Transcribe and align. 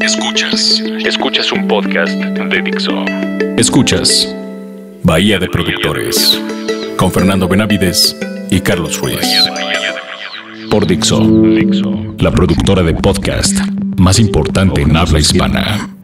Escuchas. 0.00 0.82
Escuchas 1.06 1.50
un 1.52 1.66
podcast 1.66 2.12
de 2.12 2.62
Dixo. 2.62 3.04
Escuchas 3.56 4.36
Bahía 5.02 5.38
de 5.38 5.48
Productores 5.48 6.38
con 6.98 7.10
Fernando 7.10 7.48
Benavides 7.48 8.14
y 8.50 8.60
Carlos 8.60 9.00
Ruiz. 9.00 9.48
Por 10.70 10.86
Dixo, 10.86 11.22
la 12.18 12.30
productora 12.30 12.82
de 12.82 12.92
podcast 12.92 13.56
más 13.96 14.18
importante 14.18 14.82
en 14.82 14.94
habla 14.94 15.18
hispana. 15.18 15.97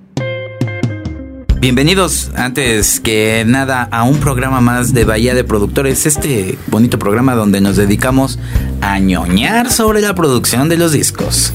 Bienvenidos 1.64 2.30
antes 2.36 3.00
que 3.00 3.42
nada 3.46 3.88
a 3.90 4.02
un 4.02 4.20
programa 4.20 4.60
más 4.60 4.92
de 4.92 5.06
Bahía 5.06 5.34
de 5.34 5.44
Productores, 5.44 6.04
este 6.04 6.58
bonito 6.66 6.98
programa 6.98 7.34
donde 7.34 7.62
nos 7.62 7.76
dedicamos 7.76 8.38
a 8.82 8.98
ñoñar 8.98 9.72
sobre 9.72 10.02
la 10.02 10.14
producción 10.14 10.68
de 10.68 10.76
los 10.76 10.92
discos. 10.92 11.54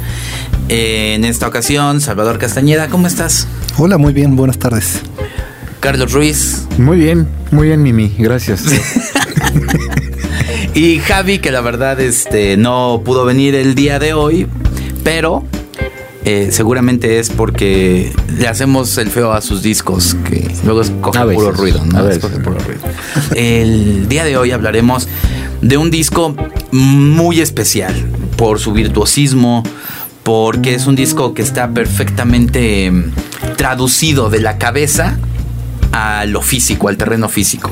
En 0.67 1.25
esta 1.25 1.47
ocasión, 1.47 2.01
Salvador 2.01 2.39
Castañeda, 2.39 2.87
¿cómo 2.87 3.05
estás? 3.05 3.47
Hola, 3.77 3.99
muy 3.99 4.11
bien, 4.11 4.35
buenas 4.35 4.57
tardes. 4.57 4.99
Carlos 5.79 6.11
Ruiz. 6.11 6.65
Muy 6.79 6.97
bien, 6.97 7.27
muy 7.51 7.67
bien, 7.67 7.83
Mimi, 7.83 8.15
gracias. 8.17 8.63
y 10.73 10.97
Javi, 11.01 11.37
que 11.37 11.51
la 11.51 11.61
verdad 11.61 11.99
este, 11.99 12.57
no 12.57 13.03
pudo 13.05 13.25
venir 13.25 13.53
el 13.53 13.75
día 13.75 13.99
de 13.99 14.15
hoy, 14.15 14.47
pero 15.03 15.45
eh, 16.31 16.51
seguramente 16.51 17.17
es 17.17 17.31
porque 17.31 18.13
le 18.37 18.47
hacemos 18.47 18.95
el 18.99 19.09
feo 19.09 19.33
a 19.33 19.41
sus 19.41 19.63
discos, 19.63 20.15
que 20.29 20.47
luego 20.63 20.83
coge 21.01 21.33
puro 21.33 21.51
ruido, 21.51 21.83
¿no? 21.83 22.07
puro 22.43 22.59
ruido. 22.59 22.81
El 23.33 24.07
día 24.07 24.23
de 24.25 24.37
hoy 24.37 24.51
hablaremos 24.51 25.07
de 25.63 25.77
un 25.77 25.89
disco 25.89 26.35
muy 26.71 27.39
especial 27.39 27.95
por 28.37 28.59
su 28.59 28.73
virtuosismo, 28.73 29.63
porque 30.21 30.75
es 30.75 30.85
un 30.85 30.95
disco 30.95 31.33
que 31.33 31.41
está 31.41 31.71
perfectamente 31.71 32.85
em, 32.85 33.09
traducido 33.57 34.29
de 34.29 34.39
la 34.39 34.59
cabeza 34.59 35.17
a 35.93 36.25
lo 36.27 36.43
físico, 36.43 36.89
al 36.89 36.97
terreno 36.97 37.27
físico. 37.27 37.71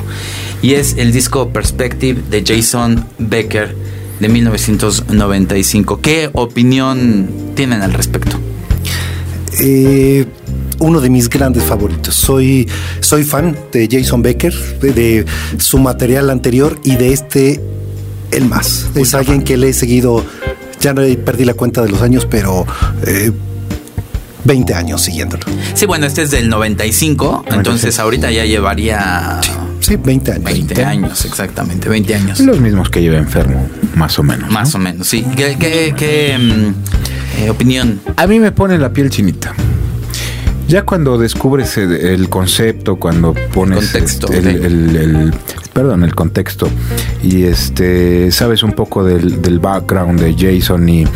Y 0.62 0.72
es 0.72 0.96
el 0.98 1.12
disco 1.12 1.50
Perspective 1.50 2.22
de 2.28 2.42
Jason 2.44 3.06
Becker 3.18 3.76
de 4.18 4.28
1995. 4.28 6.00
¿Qué 6.00 6.30
opinión 6.32 7.52
tienen 7.54 7.82
al 7.82 7.92
respecto? 7.92 8.47
Eh, 9.60 10.26
uno 10.80 11.00
de 11.00 11.10
mis 11.10 11.28
grandes 11.28 11.64
favoritos. 11.64 12.14
Soy, 12.14 12.68
soy 13.00 13.24
fan 13.24 13.56
de 13.72 13.88
Jason 13.90 14.22
Becker, 14.22 14.54
de, 14.80 15.24
su 15.58 15.78
material 15.78 16.30
anterior 16.30 16.78
y 16.84 16.96
de 16.96 17.12
este, 17.12 17.60
el 18.30 18.44
más. 18.44 18.86
es 18.94 19.14
alguien 19.14 19.42
que 19.42 19.56
le 19.56 19.70
he 19.70 19.72
seguido 19.72 20.24
ya 20.80 20.94
no 20.94 21.02
perdí 21.24 21.44
la 21.44 21.54
cuenta 21.54 21.82
de 21.82 21.88
los 21.88 22.02
años, 22.02 22.26
pero 22.26 22.66
20 24.44 24.72
eh, 24.72 24.76
años 24.76 25.02
siguiéndolo. 25.02 25.44
Sí, 25.74 25.86
bueno, 25.86 26.06
este 26.06 26.22
es 26.22 26.30
del 26.30 26.48
95, 26.48 27.44
entonces 27.50 27.98
ahorita 27.98 28.30
ya 28.30 28.44
llevaría... 28.44 29.40
Sí, 29.80 29.96
20 29.96 30.32
años. 30.32 30.44
20, 30.44 30.84
años, 30.84 31.24
exactamente, 31.24 31.88
20 31.88 32.14
años. 32.14 32.40
Los 32.40 32.60
mismos 32.60 32.90
que 32.90 33.00
lleva 33.00 33.16
enfermo, 33.16 33.68
más 33.94 34.18
o 34.18 34.22
menos. 34.22 34.50
Más 34.50 34.74
o 34.74 34.78
menos, 34.78 35.06
sí. 35.06 35.24
¿Qué, 35.36 36.36
mm, 36.38 37.17
eh, 37.44 37.50
opinión? 37.50 38.00
A 38.16 38.26
mí 38.26 38.40
me 38.40 38.52
pone 38.52 38.78
la 38.78 38.92
piel 38.92 39.10
chinita. 39.10 39.54
Ya 40.68 40.82
cuando 40.82 41.16
descubres 41.16 41.78
el, 41.78 42.28
concepto, 42.28 42.96
cuando 42.96 43.32
pones 43.54 43.90
contexto, 43.90 44.30
el, 44.30 45.32
perdón, 45.72 46.04
el 46.04 46.14
contexto 46.14 46.68
y 47.22 47.44
este 47.44 48.30
sabes 48.30 48.62
un 48.62 48.72
poco 48.72 49.02
del, 49.02 49.58
background 49.60 50.20
de 50.20 50.34
Jason 50.34 50.86
y, 50.86 51.06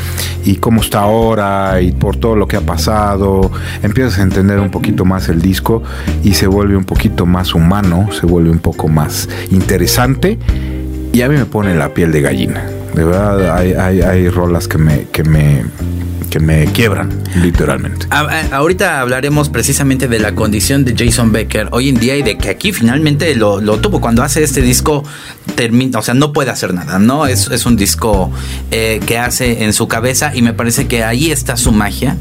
y, 0.46 0.54
cómo 0.54 0.80
está 0.80 1.00
ahora 1.00 1.82
y 1.82 1.92
por 1.92 2.16
todo 2.16 2.34
lo 2.34 2.48
que 2.48 2.56
ha 2.56 2.62
pasado, 2.62 3.50
empiezas 3.82 4.20
a 4.20 4.22
entender 4.22 4.58
un 4.58 4.70
poquito 4.70 5.04
más 5.04 5.28
el 5.28 5.42
disco 5.42 5.82
y 6.24 6.32
se 6.32 6.46
vuelve 6.46 6.74
un 6.74 6.84
poquito 6.84 7.26
más 7.26 7.54
humano, 7.54 8.08
se 8.18 8.24
vuelve 8.24 8.48
un 8.48 8.60
poco 8.60 8.88
más 8.88 9.28
interesante 9.50 10.38
y 11.12 11.20
a 11.20 11.28
mí 11.28 11.36
me 11.36 11.44
pone 11.44 11.74
la 11.74 11.92
piel 11.92 12.10
de 12.10 12.22
gallina. 12.22 12.64
De 12.94 13.04
verdad 13.04 13.54
hay, 13.54 13.74
hay, 13.74 14.00
hay 14.00 14.28
rolas 14.30 14.66
que 14.66 14.78
me, 14.78 15.08
que 15.12 15.24
me 15.24 15.64
que 16.32 16.40
me 16.40 16.64
quiebran, 16.72 17.10
literalmente. 17.42 18.06
ahorita 18.52 19.02
hablaremos 19.02 19.50
precisamente 19.50 20.08
de 20.08 20.18
la 20.18 20.34
condición 20.34 20.82
de 20.82 20.94
Jason 20.96 21.30
Becker 21.30 21.68
hoy 21.72 21.90
en 21.90 22.00
día 22.00 22.16
y 22.16 22.22
de 22.22 22.38
que 22.38 22.48
aquí 22.48 22.72
finalmente 22.72 23.34
lo, 23.34 23.60
tuvo. 23.80 24.00
Cuando 24.00 24.22
hace 24.22 24.42
este 24.42 24.62
disco, 24.62 25.04
termina, 25.56 25.98
o 25.98 26.02
sea, 26.02 26.14
no 26.14 26.32
puede 26.32 26.50
hacer 26.50 26.72
nada, 26.72 26.98
¿no? 26.98 27.26
Es, 27.26 27.48
es 27.48 27.66
un 27.66 27.76
disco 27.76 28.32
eh, 28.70 28.98
que 29.06 29.18
hace 29.18 29.64
en 29.64 29.74
su 29.74 29.88
cabeza 29.88 30.34
y 30.34 30.40
me 30.40 30.54
parece 30.54 30.86
que 30.86 31.04
ahí 31.04 31.30
está 31.30 31.58
su 31.58 31.70
magia. 31.70 32.16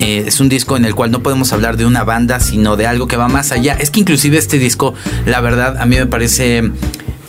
Eh, 0.00 0.24
es 0.26 0.40
un 0.40 0.48
disco 0.48 0.76
en 0.76 0.84
el 0.84 0.96
cual 0.96 1.12
no 1.12 1.22
podemos 1.22 1.52
hablar 1.52 1.76
de 1.76 1.86
una 1.86 2.02
banda, 2.02 2.40
sino 2.40 2.76
de 2.76 2.88
algo 2.88 3.06
que 3.06 3.16
va 3.16 3.28
más 3.28 3.52
allá. 3.52 3.74
Es 3.78 3.90
que 3.90 4.00
inclusive 4.00 4.36
este 4.36 4.58
disco, 4.58 4.94
la 5.26 5.40
verdad, 5.40 5.76
a 5.78 5.86
mí 5.86 5.94
me 5.94 6.06
parece... 6.06 6.72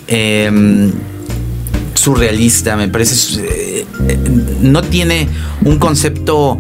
Em, 0.07 0.91
surrealista, 2.05 2.77
me 2.77 2.87
parece... 2.87 3.41
Eh, 3.41 3.85
no 4.61 4.83
tiene 4.83 5.27
un 5.63 5.79
concepto 5.79 6.55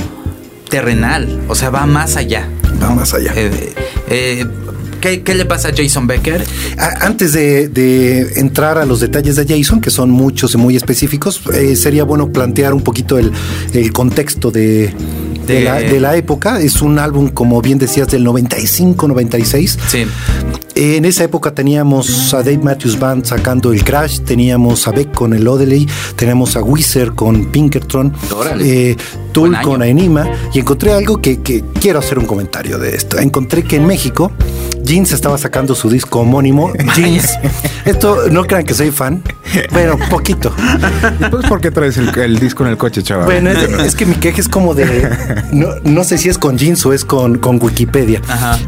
terrenal, 0.69 1.43
o 1.47 1.53
sea, 1.53 1.69
va 1.69 1.85
más 1.85 2.15
allá. 2.15 2.49
Va 2.81 2.95
más 2.95 3.13
allá. 3.13 3.31
Eh, 3.35 3.73
eh, 4.09 4.45
¿qué, 5.23 5.35
le 5.35 5.45
pasa 5.45 5.67
a 5.67 5.71
Jason 5.75 6.07
Becker? 6.07 6.43
Antes 6.99 7.33
de, 7.33 8.27
entrar 8.37 8.79
a 8.79 8.85
los 8.85 9.01
detalles 9.01 9.35
de 9.35 9.45
Jason, 9.45 9.81
que 9.81 9.91
son 9.91 10.09
muchos 10.09 10.55
y 10.55 10.57
muy 10.57 10.75
específicos, 10.75 11.39
sería 11.75 12.05
bueno 12.05 12.31
plantear 12.31 12.73
un 12.73 12.81
poquito 12.81 13.19
el, 13.19 13.31
contexto 13.93 14.49
de, 14.49 14.95
de, 15.45 15.99
la, 15.99 16.15
época. 16.15 16.59
Es 16.59 16.81
un 16.81 16.97
álbum, 16.97 17.29
como 17.29 17.61
bien 17.61 17.77
decías, 17.77 18.07
del 18.07 18.23
95, 18.23 19.07
96. 19.07 19.77
Sí. 19.87 20.05
En 20.77 21.05
esa 21.05 21.23
época 21.23 21.53
teníamos 21.53 22.33
a 22.33 22.39
Dave 22.39 22.57
Matthews 22.57 22.99
Band 22.99 23.23
sacando 23.23 23.71
el 23.71 23.85
Crash, 23.85 24.19
teníamos 24.19 24.85
a 24.89 24.91
Beck 24.91 25.13
con 25.13 25.33
el 25.33 25.47
Odeley, 25.47 25.87
teníamos 26.17 26.57
a 26.57 26.61
Wizard 26.61 27.15
con 27.15 27.45
Pinkerton, 27.45 28.13
eh, 28.59 28.97
Tool 29.31 29.57
con 29.61 29.81
Enima, 29.81 30.29
y 30.53 30.59
encontré 30.59 30.91
algo 30.91 31.21
que, 31.21 31.39
que 31.39 31.63
quiero 31.79 31.99
hacer 31.99 32.19
un 32.19 32.25
comentario 32.25 32.77
de 32.77 32.93
esto. 32.93 33.17
Encontré 33.17 33.63
que 33.63 33.77
en 33.77 33.87
México 33.87 34.33
Jeans 34.85 35.11
estaba 35.11 35.37
sacando 35.37 35.73
su 35.73 35.89
disco 35.89 36.19
homónimo, 36.19 36.71
Jeans. 36.95 37.27
Esto 37.85 38.29
no 38.31 38.45
crean 38.45 38.65
que 38.65 38.73
soy 38.73 38.91
fan, 38.91 39.21
pero 39.71 39.97
poquito. 40.09 40.53
Entonces, 41.19 41.49
¿por 41.49 41.59
qué 41.59 41.71
traes 41.71 41.97
el, 41.97 42.39
disco 42.39 42.63
en 42.63 42.71
el 42.71 42.77
coche, 42.77 43.01
chaval? 43.03 43.25
Bueno, 43.25 43.49
es, 43.51 43.95
que 43.95 44.05
mi 44.05 44.15
queja 44.15 44.41
es 44.41 44.47
como 44.47 44.75
de. 44.75 45.09
No, 45.51 46.03
sé 46.03 46.17
si 46.17 46.29
es 46.29 46.37
con 46.37 46.57
Jeans 46.57 46.85
o 46.85 46.93
es 46.93 47.03
con, 47.03 47.37
con 47.39 47.61
Wikipedia. 47.61 48.21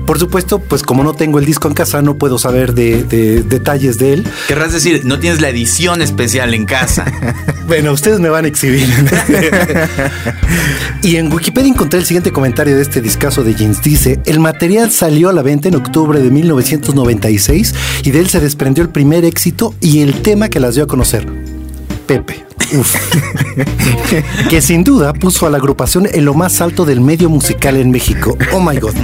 Por 0.05 0.19
supuesto, 0.19 0.59
pues 0.59 0.83
como 0.83 1.03
no 1.03 1.13
tengo 1.13 1.39
el 1.39 1.45
disco 1.45 1.67
en 1.67 1.73
casa, 1.73 2.01
no 2.01 2.17
puedo 2.17 2.37
saber 2.37 2.73
de, 2.73 3.03
detalles 3.43 3.97
de 3.97 4.13
él. 4.13 4.27
Querrás 4.47 4.73
decir, 4.73 5.05
no 5.05 5.19
tienes 5.19 5.41
la 5.41 5.49
edición 5.49 6.01
especial 6.01 6.53
en 6.53 6.65
casa. 6.65 7.05
bueno, 7.67 7.91
ustedes 7.91 8.19
me 8.19 8.29
van 8.29 8.45
a 8.45 8.47
exhibir. 8.47 8.87
y 11.03 11.17
en 11.17 11.31
Wikipedia 11.31 11.69
encontré 11.69 11.99
el 11.99 12.05
siguiente 12.05 12.31
comentario 12.31 12.75
de 12.75 12.81
este 12.81 13.01
discazo 13.01 13.43
de 13.43 13.53
Jeans. 13.53 13.81
Dice: 13.81 14.19
El 14.25 14.39
material 14.39 14.91
salió 14.91 15.29
a 15.29 15.33
la 15.33 15.41
venta 15.41 15.67
en 15.67 15.75
octubre 15.75 16.06
de 16.15 16.31
1996 16.31 17.75
y 18.03 18.11
de 18.11 18.19
él 18.19 18.29
se 18.29 18.39
desprendió 18.39 18.83
el 18.83 18.89
primer 18.89 19.25
éxito 19.25 19.73
y 19.81 19.99
el 19.99 20.21
tema 20.21 20.49
que 20.49 20.59
las 20.59 20.75
dio 20.75 20.85
a 20.85 20.87
conocer, 20.87 21.27
Pepe. 22.05 22.46
que 24.49 24.61
sin 24.61 24.83
duda 24.83 25.13
puso 25.13 25.47
a 25.47 25.49
la 25.49 25.57
agrupación 25.57 26.07
en 26.11 26.25
lo 26.25 26.33
más 26.33 26.61
alto 26.61 26.85
del 26.85 27.01
medio 27.01 27.29
musical 27.29 27.77
en 27.77 27.91
México. 27.91 28.37
Oh 28.51 28.59
my 28.59 28.77
God. 28.77 28.95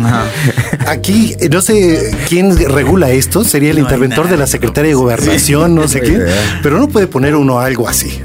Aquí, 0.87 1.35
no 1.49 1.61
sé 1.61 2.11
quién 2.27 2.57
regula 2.69 3.11
esto, 3.11 3.43
sería 3.43 3.71
el 3.71 3.79
interventor 3.79 4.29
de 4.29 4.37
la 4.37 4.47
Secretaría 4.47 4.89
de 4.89 4.95
Gobernación, 4.95 5.75
no 5.75 5.87
sé 5.87 6.01
quién, 6.01 6.23
pero 6.61 6.77
no 6.77 6.87
puede 6.87 7.07
poner 7.07 7.35
uno 7.35 7.59
algo 7.59 7.87
así. 7.87 8.21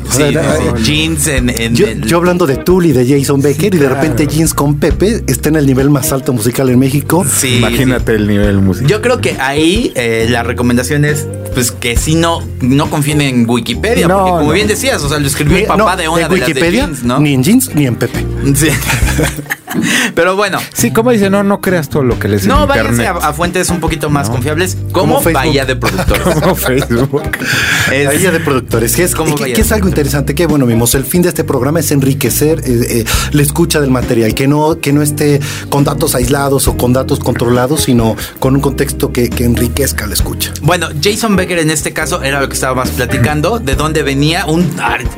jeans 0.83 1.27
en. 1.28 1.75
yo, 1.75 2.17
hablando 2.17 2.47
de 2.47 2.56
Tool 2.56 2.87
y 2.87 2.93
de 2.93 3.06
Jason 3.06 3.41
Becker, 3.41 3.75
y 3.75 3.78
de 3.78 3.88
repente 3.88 4.27
Jeans 4.27 4.55
con 4.55 4.78
Pepe 4.78 5.22
está 5.27 5.49
en 5.49 5.56
el 5.56 5.67
nivel 5.67 5.91
más 5.91 6.12
alto 6.12 6.33
musical 6.33 6.69
en 6.70 6.79
México. 6.79 7.25
Imagínate 7.44 8.12
el 8.12 8.26
nivel 8.26 8.58
musical. 8.58 8.88
Yo 8.88 9.02
creo 9.02 9.20
que 9.20 9.37
ahí 9.41 9.93
eh, 9.94 10.26
la 10.29 10.43
recomendación 10.43 11.05
es 11.05 11.26
pues 11.55 11.73
que 11.73 11.97
si 11.97 12.14
no, 12.14 12.43
no 12.61 12.91
confíen 12.91 13.20
en 13.20 13.49
Wikipedia, 13.49 14.08
porque 14.08 14.31
como 14.31 14.52
bien 14.52 14.69
decías, 14.69 15.02
o 15.02 15.08
sea, 15.08 15.18
escribió 15.26 15.59
el 15.59 15.65
papá 15.65 15.97
de 15.97 16.09
una 16.09 16.29
de, 16.29 16.35
Wikipedia, 16.35 16.87
las 16.87 16.99
de 16.99 17.00
jeans, 17.00 17.03
¿no? 17.05 17.20
Ni 17.20 17.35
en 17.35 17.43
jeans 17.43 17.75
ni 17.75 17.87
en 17.87 17.97
Pepe. 17.97 18.25
Sí. 18.55 18.69
Pero 20.15 20.37
bueno. 20.37 20.59
Sí, 20.73 20.91
como 20.91 21.11
dice, 21.11 21.31
no, 21.31 21.43
no 21.43 21.61
creas 21.61 21.88
todo 21.88 22.03
lo 22.03 22.19
que 22.19 22.29
les 22.29 22.47
No, 22.47 22.67
váyanse 22.67 23.06
a, 23.06 23.32
fuentes 23.32 23.70
un 23.70 23.81
poquito 23.81 24.11
más 24.11 24.31
confiables, 24.31 24.76
como, 24.93 25.20
Bahía 25.23 25.65
de 25.65 25.76
Productores. 25.76 26.23
como 26.41 26.55
Facebook. 26.55 27.23
Bahía 28.06 28.31
de 28.31 28.41
Productores. 28.41 28.97
Que 28.97 29.05
es, 29.05 29.15
como 29.15 29.35
que, 29.37 29.53
es 29.53 29.73
algo 29.73 29.88
interesante. 29.88 30.35
Que 30.35 30.47
bueno, 30.47 30.67
vimos, 30.67 30.94
el 30.94 31.05
fin 31.05 31.23
de 31.23 31.29
este 31.29 31.44
programa 31.44 31.81
es 31.81 31.91
enriquecer 31.91 32.61
eh, 32.61 33.00
eh, 33.00 33.05
la 33.32 33.43
escucha 33.43 33.81
del 33.81 33.91
material, 33.91 34.35
que 34.35 34.49
no, 34.49 34.81
que 34.81 34.93
no 34.93 35.03
esté 35.03 35.41
con 35.69 35.85
datos 35.85 36.14
aislados 36.14 36.69
o 36.69 36.76
con 36.76 36.93
datos 36.93 37.19
controlados, 37.19 37.85
sino 37.85 38.17
con 38.38 38.55
un 38.55 38.61
contexto 38.61 39.12
que, 39.12 39.31
que 39.31 39.44
enriquezca 39.44 40.06
la 40.06 40.14
escucha. 40.14 40.53
Bueno, 40.62 40.88
Jason 41.03 41.37
Becker 41.37 41.59
en 41.59 41.71
este 41.71 41.93
caso 41.93 42.23
era 42.23 42.41
lo 42.41 42.49
que 42.49 42.55
estábamos 42.55 42.91
platicando, 42.91 43.59
de 43.59 43.75
dónde 43.75 44.03
venía 44.03 44.47
un, 44.47 44.71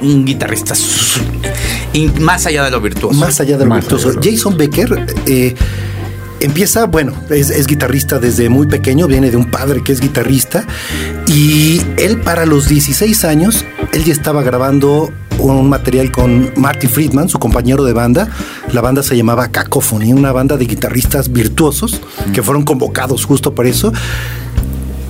un 0.03 0.25
guitarrista 0.25 0.75
más 2.21 2.47
allá 2.47 2.65
de 2.65 2.71
lo 2.71 2.81
virtuoso. 2.81 3.19
Más 3.19 3.41
allá 3.41 3.59
de 3.59 3.67
lo 3.67 3.75
virtuoso. 3.75 4.13
Jason 4.23 4.57
Becker 4.57 5.07
eh, 5.27 5.55
empieza, 6.41 6.87
bueno, 6.87 7.13
es, 7.31 7.67
guitarrista 7.67 8.19
desde 8.19 8.49
muy 8.49 8.67
pequeño, 8.67 9.07
viene 9.07 9.31
de 9.31 9.37
un 9.37 9.51
padre 9.51 9.83
que 9.83 9.93
es 9.93 10.01
guitarrista 10.01 10.67
y 11.27 11.81
él 11.97 12.21
para 12.21 12.47
los 12.47 12.69
16 12.69 13.25
años, 13.25 13.65
él 13.93 14.05
ya 14.05 14.13
estaba 14.13 14.43
grabando 14.43 15.13
un 15.39 15.69
material 15.69 16.11
con 16.11 16.53
Marty 16.57 16.87
Friedman, 16.87 17.29
su 17.29 17.39
compañero 17.39 17.85
de 17.85 17.95
banda. 17.95 18.29
La 18.73 18.83
banda 18.83 19.03
se 19.03 19.17
llamaba 19.17 19.49
Cacophony, 19.49 20.13
una 20.13 20.33
banda 20.33 20.59
de 20.59 20.67
guitarristas 20.67 21.33
virtuosos 21.33 22.01
que 22.35 22.43
fueron 22.43 22.65
convocados 22.65 23.25
justo 23.25 23.55
por 23.55 23.67
eso. 23.67 23.93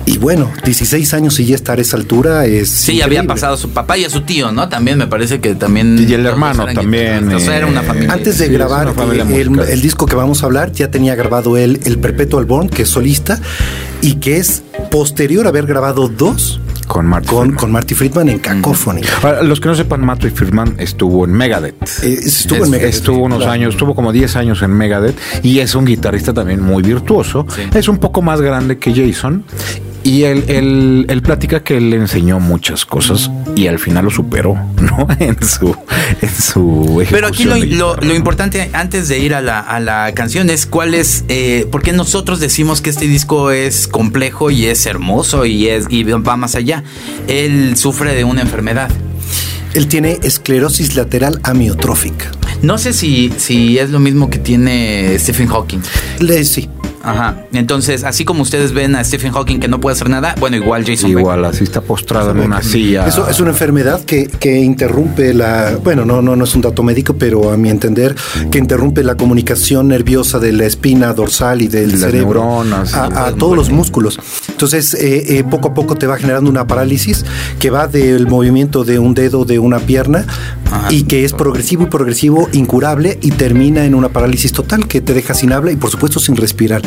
Y 0.05 0.17
bueno, 0.17 0.51
16 0.63 1.13
años 1.13 1.39
y 1.39 1.45
ya 1.45 1.55
estar 1.55 1.79
a 1.79 1.81
esa 1.81 1.97
altura 1.97 2.45
es. 2.45 2.69
Sí, 2.69 3.01
había 3.01 3.23
pasado 3.23 3.53
a 3.53 3.57
su 3.57 3.69
papá 3.69 3.97
y 3.97 4.05
a 4.05 4.09
su 4.09 4.21
tío, 4.21 4.51
¿no? 4.51 4.67
También 4.69 4.97
me 4.97 5.07
parece 5.07 5.39
que 5.39 5.55
también. 5.55 5.97
Y 6.07 6.13
el 6.13 6.25
hermano 6.25 6.65
también. 6.73 7.31
era 7.31 7.67
una 7.67 7.81
familia. 7.83 8.13
Antes 8.13 8.37
de 8.39 8.49
grabar 8.49 8.93
el, 8.97 9.81
disco 9.81 10.05
que 10.05 10.15
vamos 10.15 10.43
a 10.43 10.45
hablar, 10.47 10.71
ya 10.71 10.89
tenía 10.89 11.15
grabado 11.15 11.57
él 11.57 11.79
el 11.85 11.99
Perpetual 11.99 12.45
Born, 12.45 12.69
que 12.69 12.83
es 12.83 12.89
solista, 12.89 13.39
y 14.01 14.15
que 14.15 14.37
es 14.37 14.63
posterior 14.89 15.45
a 15.45 15.49
haber 15.49 15.65
grabado 15.65 16.07
dos 16.07 16.59
con 16.87 17.05
Marty, 17.05 17.27
con, 17.27 17.37
Friedman. 17.37 17.57
con 17.57 17.71
Marty 17.71 17.95
Friedman 17.95 18.29
en 18.29 18.39
Cacophony. 18.39 19.01
los 19.43 19.61
que 19.61 19.69
no 19.69 19.75
sepan, 19.75 20.01
Marty 20.01 20.29
Friedman 20.29 20.75
estuvo 20.77 21.23
en 21.23 21.31
Megadeth. 21.31 21.75
Eh, 22.03 22.19
estuvo 22.25 22.65
en 22.65 22.71
Megadeth. 22.71 22.95
Estuvo 22.95 23.23
unos 23.23 23.45
años, 23.45 23.75
estuvo 23.75 23.95
como 23.95 24.11
10 24.11 24.35
años 24.35 24.61
en 24.61 24.71
Megadeth 24.71 25.17
y 25.41 25.59
es 25.59 25.73
un 25.75 25.85
guitarrista 25.85 26.33
también 26.33 26.61
muy 26.61 26.83
virtuoso. 26.83 27.45
Es 27.73 27.87
un 27.87 27.97
poco 27.97 28.21
más 28.21 28.41
grande 28.41 28.77
que 28.77 28.93
Jason 28.93 29.45
y 30.03 30.23
él, 30.23 30.43
él, 30.47 31.05
él, 31.09 31.21
platica 31.21 31.63
que 31.63 31.77
él 31.77 31.91
le 31.91 31.97
enseñó 31.97 32.39
muchas 32.39 32.85
cosas 32.85 33.29
y 33.55 33.67
al 33.67 33.77
final 33.77 34.05
lo 34.05 34.11
superó, 34.11 34.55
¿no? 34.81 35.07
En 35.19 35.41
su, 35.45 35.75
en 36.21 36.29
su 36.29 37.03
Pero 37.09 37.27
aquí 37.27 37.43
lo, 37.43 37.95
lo, 37.95 38.15
importante 38.15 38.69
antes 38.73 39.07
de 39.07 39.19
ir 39.19 39.35
a 39.35 39.41
la, 39.41 39.59
a 39.59 39.79
la 39.79 40.11
canción 40.13 40.49
es 40.49 40.65
cuál 40.65 40.95
es, 40.95 41.23
eh, 41.27 41.67
por 41.71 41.83
qué 41.83 41.93
nosotros 41.93 42.39
decimos 42.39 42.81
que 42.81 42.89
este 42.89 43.07
disco 43.07 43.51
es 43.51 43.87
complejo 43.87 44.49
y 44.49 44.65
es 44.65 44.85
hermoso 44.85 45.45
y, 45.45 45.67
es, 45.67 45.85
y 45.89 46.03
va 46.03 46.37
más 46.37 46.55
allá. 46.55 46.83
Él 47.27 47.77
sufre 47.77 48.15
de 48.15 48.23
una 48.23 48.41
enfermedad. 48.41 48.89
Él 49.73 49.87
tiene 49.87 50.19
esclerosis 50.23 50.95
lateral 50.95 51.39
amiotrófica. 51.43 52.31
No 52.61 52.77
sé 52.77 52.93
si, 52.93 53.31
si 53.37 53.77
es 53.79 53.89
lo 53.89 53.99
mismo 53.99 54.29
que 54.29 54.37
tiene 54.37 55.17
Stephen 55.17 55.47
Hawking. 55.47 55.79
Le, 56.19 56.43
sí. 56.43 56.69
Ajá. 57.03 57.37
Entonces, 57.53 58.03
así 58.03 58.25
como 58.25 58.43
ustedes 58.43 58.73
ven 58.73 58.95
a 58.95 59.03
Stephen 59.03 59.31
Hawking 59.31 59.59
que 59.59 59.67
no 59.67 59.79
puede 59.79 59.95
hacer 59.95 60.09
nada, 60.09 60.35
bueno, 60.39 60.57
igual 60.57 60.85
Jason 60.85 61.09
Igual, 61.09 61.45
así 61.45 61.63
está 61.63 61.81
postrado 61.81 62.31
en 62.31 62.39
una 62.39 62.61
silla. 62.61 63.07
Eso 63.07 63.27
es 63.27 63.39
una 63.39 63.51
enfermedad 63.51 64.03
que, 64.03 64.27
que, 64.27 64.59
interrumpe 64.59 65.33
la. 65.33 65.77
Bueno, 65.83 66.05
no, 66.05 66.21
no, 66.21 66.35
no 66.35 66.43
es 66.43 66.55
un 66.55 66.61
dato 66.61 66.83
médico, 66.83 67.15
pero 67.17 67.51
a 67.51 67.57
mi 67.57 67.69
entender, 67.69 68.15
que 68.49 68.57
interrumpe 68.57 69.03
la 69.03 69.15
comunicación 69.15 69.87
nerviosa 69.87 70.39
de 70.39 70.51
la 70.51 70.65
espina 70.65 71.13
dorsal 71.13 71.61
y 71.61 71.67
del 71.67 71.97
cerebro. 71.97 72.41
Neuronas, 72.41 72.93
a, 72.93 73.33
todos 73.33 73.55
los 73.55 73.69
músculos. 73.69 74.19
Entonces, 74.49 74.93
eh, 74.93 75.37
eh, 75.37 75.43
poco 75.43 75.69
a 75.69 75.73
poco 75.73 75.95
te 75.95 76.07
va 76.07 76.17
generando 76.17 76.49
una 76.49 76.67
parálisis 76.67 77.25
que 77.59 77.69
va 77.69 77.87
del 77.87 78.27
movimiento 78.27 78.83
de 78.83 78.99
un 78.99 79.13
dedo 79.13 79.45
de 79.45 79.59
una 79.59 79.79
pierna 79.79 80.25
y 80.89 81.03
que 81.03 81.23
es 81.23 81.33
progresivo 81.33 81.83
y 81.83 81.85
progresivo, 81.87 82.49
incurable 82.53 83.17
y 83.21 83.31
termina 83.31 83.85
en 83.85 83.95
una 83.95 84.09
parálisis 84.09 84.51
total 84.51 84.87
que 84.87 85.01
te 85.01 85.13
deja 85.13 85.33
sin 85.33 85.51
habla 85.51 85.71
y, 85.71 85.75
por 85.75 85.89
supuesto, 85.89 86.19
sin 86.19 86.35
respirar. 86.35 86.81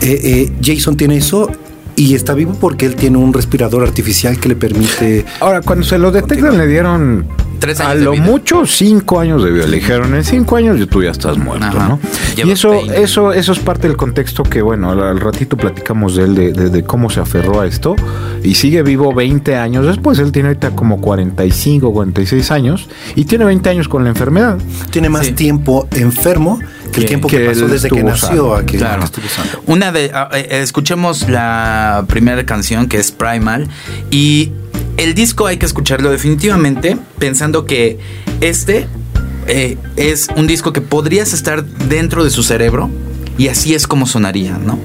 Eh, 0.00 0.20
eh, 0.22 0.52
Jason 0.62 0.96
tiene 0.96 1.16
eso 1.16 1.50
y 1.96 2.14
está 2.14 2.34
vivo 2.34 2.56
porque 2.60 2.86
él 2.86 2.96
tiene 2.96 3.18
un 3.18 3.32
respirador 3.32 3.82
artificial 3.82 4.38
que 4.38 4.48
le 4.48 4.56
permite. 4.56 5.24
Ahora, 5.40 5.60
cuando 5.60 5.84
se 5.84 5.98
lo 5.98 6.10
detectan, 6.10 6.56
le 6.58 6.66
dieron 6.66 7.26
Tres 7.62 7.78
años 7.78 7.92
a 7.92 7.94
lo 7.94 8.16
mucho 8.16 8.66
cinco 8.66 9.20
años 9.20 9.44
de 9.44 9.52
vida. 9.52 9.68
Le 9.68 9.76
dijeron 9.76 10.12
en 10.16 10.24
cinco 10.24 10.56
años 10.56 10.80
y 10.80 10.86
tú 10.86 11.00
ya 11.00 11.12
estás 11.12 11.38
muerto, 11.38 11.78
¿no? 11.78 12.00
y 12.36 12.50
eso, 12.50 12.74
eso, 12.74 13.32
eso 13.32 13.52
es 13.52 13.58
parte 13.60 13.86
del 13.86 13.96
contexto 13.96 14.42
que, 14.42 14.62
bueno, 14.62 14.90
al, 14.90 15.20
ratito 15.20 15.56
platicamos 15.56 16.16
de 16.16 16.24
él, 16.24 16.72
de, 16.72 16.82
cómo 16.82 17.08
se 17.08 17.20
aferró 17.20 17.60
a 17.60 17.66
esto 17.68 17.94
y 18.42 18.56
sigue 18.56 18.82
vivo 18.82 19.14
20 19.14 19.54
años 19.54 19.86
después. 19.86 20.18
Él 20.18 20.32
tiene 20.32 20.48
ahorita 20.48 20.72
como 20.72 21.00
45, 21.00 21.92
46 21.92 22.50
años 22.50 22.88
y 23.14 23.26
tiene 23.26 23.44
20 23.44 23.70
años 23.70 23.86
con 23.86 24.02
la 24.02 24.10
enfermedad. 24.10 24.58
Tiene 24.90 25.08
más 25.08 25.32
tiempo 25.36 25.86
enfermo 25.92 26.58
que 26.90 27.02
el 27.02 27.06
tiempo 27.06 27.28
que, 27.28 27.46
pasó 27.46 27.68
desde 27.68 27.90
que 27.90 28.02
nació 28.02 28.56
a 28.56 28.66
que 28.66 28.78
claro. 28.78 29.04
Una 29.66 29.92
de 29.92 30.10
ah, 30.12 30.28
eh, 30.32 30.48
escuchemos 30.62 31.28
la 31.28 32.04
primera 32.08 32.44
canción 32.44 32.88
que 32.88 32.98
es 32.98 33.12
Primal 33.12 33.68
y 34.10 34.50
el 34.96 35.14
disco 35.14 35.46
hay 35.46 35.56
que 35.56 35.66
escucharlo 35.66 36.10
definitivamente 36.10 36.96
pensando 37.18 37.64
que 37.66 37.98
este 38.40 38.86
eh, 39.46 39.76
es 39.96 40.28
un 40.36 40.46
disco 40.46 40.72
que 40.72 40.80
podrías 40.80 41.32
estar 41.32 41.64
dentro 41.64 42.24
de 42.24 42.30
su 42.30 42.42
cerebro 42.42 42.90
y 43.38 43.48
así 43.48 43.74
es 43.74 43.86
como 43.86 44.06
sonaría, 44.06 44.58
¿no? 44.58 44.78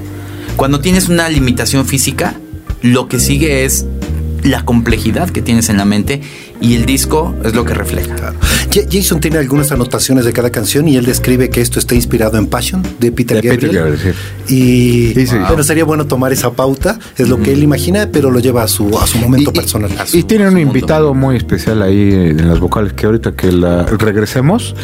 Cuando 0.56 0.80
tienes 0.80 1.08
una 1.08 1.28
limitación 1.28 1.86
física, 1.86 2.34
lo 2.82 3.08
que 3.08 3.20
sigue 3.20 3.64
es 3.64 3.86
la 4.42 4.64
complejidad 4.64 5.30
que 5.30 5.42
tienes 5.42 5.68
en 5.68 5.76
la 5.76 5.84
mente 5.84 6.20
y 6.60 6.74
el 6.74 6.86
disco 6.86 7.34
es 7.44 7.54
lo 7.54 7.64
que 7.64 7.74
refleja. 7.74 8.34
Jason 8.68 9.20
tiene 9.20 9.38
algunas 9.38 9.72
anotaciones 9.72 10.24
de 10.24 10.32
cada 10.32 10.50
canción 10.50 10.88
y 10.88 10.96
él 10.96 11.04
describe 11.04 11.50
que 11.50 11.60
esto 11.60 11.78
está 11.78 11.94
inspirado 11.94 12.38
en 12.38 12.46
Passion 12.46 12.82
de 12.98 13.12
Peter 13.12 13.40
Gabriel. 13.42 14.14
Y 14.48 15.14
bueno, 15.14 15.62
sería 15.62 15.84
bueno 15.84 16.06
tomar 16.06 16.32
esa 16.32 16.52
pauta, 16.52 16.98
es 17.16 17.28
lo 17.28 17.40
que 17.40 17.52
él 17.52 17.62
imagina, 17.62 18.08
pero 18.12 18.30
lo 18.30 18.40
lleva 18.40 18.62
a 18.62 18.68
su, 18.68 18.98
a 18.98 19.06
su 19.06 19.18
momento 19.18 19.52
personal. 19.52 19.90
Y, 20.12 20.22
tiene 20.22 20.48
un 20.48 20.58
invitado 20.58 21.14
muy 21.14 21.36
especial 21.36 21.82
ahí 21.82 22.12
en 22.12 22.48
las 22.48 22.60
vocales 22.60 22.92
que 22.92 23.06
ahorita 23.06 23.32
que 23.32 23.52
la, 23.52 23.84
regresemos, 23.84 24.74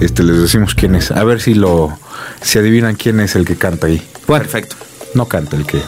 este 0.00 0.22
les 0.22 0.40
decimos 0.40 0.74
quién 0.74 0.94
es. 0.94 1.10
A 1.10 1.24
ver 1.24 1.40
si 1.40 1.54
lo 1.54 1.98
si 2.42 2.58
adivinan 2.58 2.96
quién 2.96 3.20
es 3.20 3.36
el 3.36 3.44
que 3.44 3.56
canta 3.56 3.86
ahí. 3.86 4.02
Perfecto. 4.26 4.76
No 5.14 5.26
canta 5.26 5.56
el 5.56 5.64
que 5.64 5.80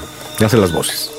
hace 0.44 0.56
las 0.56 0.72
voces. 0.72 1.10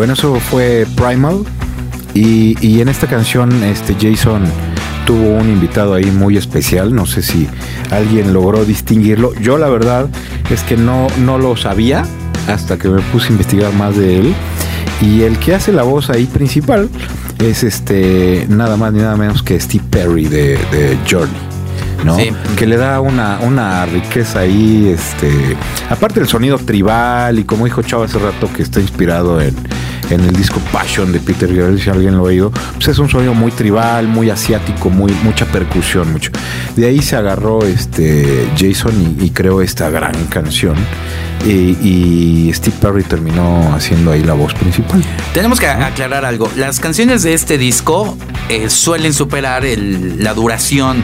Bueno, 0.00 0.14
eso 0.14 0.40
fue 0.40 0.86
Primal. 0.96 1.44
Y, 2.14 2.56
y 2.66 2.80
en 2.80 2.88
esta 2.88 3.06
canción, 3.06 3.62
este 3.62 3.94
Jason 4.00 4.44
tuvo 5.04 5.34
un 5.34 5.50
invitado 5.50 5.92
ahí 5.92 6.06
muy 6.06 6.38
especial. 6.38 6.94
No 6.94 7.04
sé 7.04 7.20
si 7.20 7.46
alguien 7.90 8.32
logró 8.32 8.64
distinguirlo. 8.64 9.34
Yo 9.42 9.58
la 9.58 9.68
verdad 9.68 10.08
es 10.48 10.62
que 10.62 10.78
no, 10.78 11.06
no 11.18 11.36
lo 11.36 11.54
sabía 11.54 12.06
hasta 12.48 12.78
que 12.78 12.88
me 12.88 13.02
puse 13.12 13.26
a 13.26 13.32
investigar 13.32 13.74
más 13.74 13.94
de 13.94 14.20
él. 14.20 14.34
Y 15.02 15.20
el 15.20 15.38
que 15.38 15.54
hace 15.54 15.70
la 15.70 15.82
voz 15.82 16.08
ahí 16.08 16.24
principal 16.24 16.88
es 17.38 17.62
este 17.62 18.46
nada 18.48 18.78
más 18.78 18.94
ni 18.94 19.00
nada 19.00 19.18
menos 19.18 19.42
que 19.42 19.60
Steve 19.60 19.84
Perry 19.90 20.24
de, 20.24 20.56
de 20.72 20.98
Journey. 21.06 21.36
¿no? 22.06 22.16
Que 22.56 22.66
le 22.66 22.78
da 22.78 23.02
una, 23.02 23.38
una 23.42 23.84
riqueza 23.84 24.38
ahí, 24.38 24.88
este, 24.88 25.30
aparte 25.90 26.20
del 26.20 26.28
sonido 26.30 26.56
tribal 26.56 27.38
y 27.38 27.44
como 27.44 27.66
dijo 27.66 27.82
Chavo 27.82 28.04
hace 28.04 28.18
rato 28.18 28.48
que 28.50 28.62
está 28.62 28.80
inspirado 28.80 29.38
en, 29.38 29.54
en 30.08 30.20
el 30.20 30.32
disco 30.32 30.60
Passion 30.72 31.12
de 31.12 31.20
Peter 31.20 31.48
Gabriel, 31.54 31.80
si 31.80 31.90
alguien 31.90 32.16
lo 32.16 32.20
ha 32.20 32.26
oído, 32.26 32.50
pues 32.74 32.88
es 32.88 32.98
un 32.98 33.08
sonido 33.08 33.34
muy 33.34 33.50
tribal, 33.50 34.08
muy 34.08 34.30
asiático, 34.30 34.90
muy, 34.90 35.12
mucha 35.22 35.46
percusión, 35.46 36.12
mucho. 36.12 36.30
De 36.76 36.86
ahí 36.86 37.02
se 37.02 37.16
agarró 37.16 37.62
este 37.62 38.48
Jason 38.58 39.16
y, 39.20 39.30
creó 39.30 39.62
esta 39.62 39.90
gran 39.90 40.14
canción. 40.26 40.76
Y, 41.46 42.50
Steve 42.52 42.76
Perry 42.80 43.02
terminó 43.04 43.72
haciendo 43.74 44.12
ahí 44.12 44.22
la 44.22 44.34
voz 44.34 44.52
principal. 44.54 45.02
Tenemos 45.32 45.60
que 45.60 45.68
aclarar 45.68 46.24
algo. 46.24 46.50
Las 46.56 46.80
canciones 46.80 47.22
de 47.22 47.34
este 47.34 47.58
disco 47.58 48.16
eh, 48.48 48.68
suelen 48.68 49.14
superar 49.14 49.64
la 49.64 50.34
duración 50.34 51.02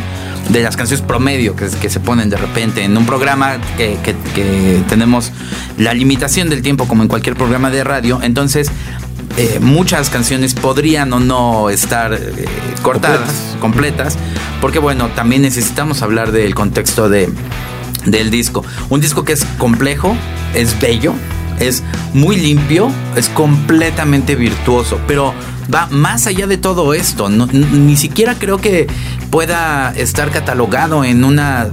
de 0.48 0.62
las 0.62 0.76
canciones 0.76 1.04
promedio 1.04 1.56
que, 1.56 1.68
que, 1.68 1.90
se 1.90 2.00
ponen 2.00 2.30
de 2.30 2.36
repente 2.36 2.82
en 2.82 2.96
un 2.96 3.06
programa 3.06 3.58
que, 3.76 3.96
tenemos 4.88 5.32
la 5.78 5.94
limitación 5.94 6.48
del 6.48 6.62
tiempo 6.62 6.86
como 6.86 7.02
en 7.02 7.08
cualquier 7.08 7.36
programa 7.36 7.70
de 7.70 7.84
radio. 7.84 8.20
Entonces, 8.22 8.70
eh, 9.36 9.58
muchas 9.60 10.08
canciones 10.08 10.54
podrían 10.54 11.12
o 11.12 11.20
no 11.20 11.70
estar 11.70 12.14
eh, 12.14 12.46
cortadas, 12.82 13.56
completas. 13.60 14.16
porque 14.60 14.78
bueno, 14.78 15.08
también 15.08 15.42
necesitamos 15.42 16.02
hablar 16.02 16.32
del 16.32 16.54
contexto 16.54 17.08
de, 17.08 17.28
del 18.06 18.30
disco. 18.30 18.64
Un 18.88 19.00
disco 19.00 19.24
que 19.24 19.32
es 19.32 19.44
complejo, 19.58 20.16
es 20.54 20.78
bello, 20.80 21.14
es 21.60 21.82
muy 22.14 22.36
limpio, 22.36 22.90
es 23.16 23.28
completamente 23.28 24.34
virtuoso, 24.36 25.00
pero 25.06 25.34
va 25.72 25.86
más 25.90 26.26
allá 26.26 26.46
de 26.46 26.58
todo 26.58 26.94
esto. 26.94 27.28
ni 27.28 27.96
siquiera 27.96 28.34
creo 28.34 28.58
que 28.58 28.86
pueda 29.30 29.92
estar 29.96 30.30
catalogado 30.30 31.04
en 31.04 31.24
una 31.24 31.68